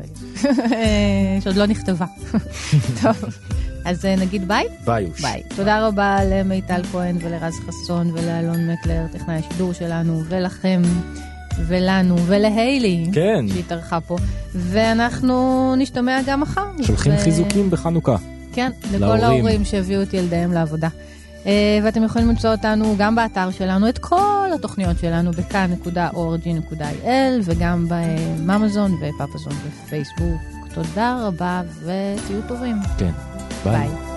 [1.41, 2.05] שעוד לא נכתבה.
[3.01, 3.25] טוב.
[3.85, 4.65] אז אה, נגיד ביי?
[4.85, 5.09] ביי.
[5.21, 5.43] ביי.
[5.55, 10.81] תודה רבה למיטל כהן ולרז חסון ולאלון מקלר, טכנאי השידור שלנו, ולכם.
[11.67, 13.45] ולנו, ולהיילי, כן.
[13.53, 14.17] שהתארחה פה.
[14.55, 16.65] ואנחנו נשתמע גם מחר.
[16.81, 17.17] שולחים ו...
[17.17, 18.15] חיזוקים בחנוכה.
[18.53, 19.05] כן, לכל.
[19.05, 20.87] ההורים שהביאו את ילדיהם לעבודה.
[21.43, 21.47] אה,
[21.83, 27.07] ואתם יכולים למצוא אותנו גם באתר שלנו, את כל התוכניות שלנו בכאן.org.il
[27.43, 30.41] וגם בממזון ופפזון ופייסבוק.
[30.73, 32.75] תודה רבה ותהיו טובים.
[32.97, 33.11] כן.
[33.63, 33.67] Bye.
[33.67, 34.12] Bye.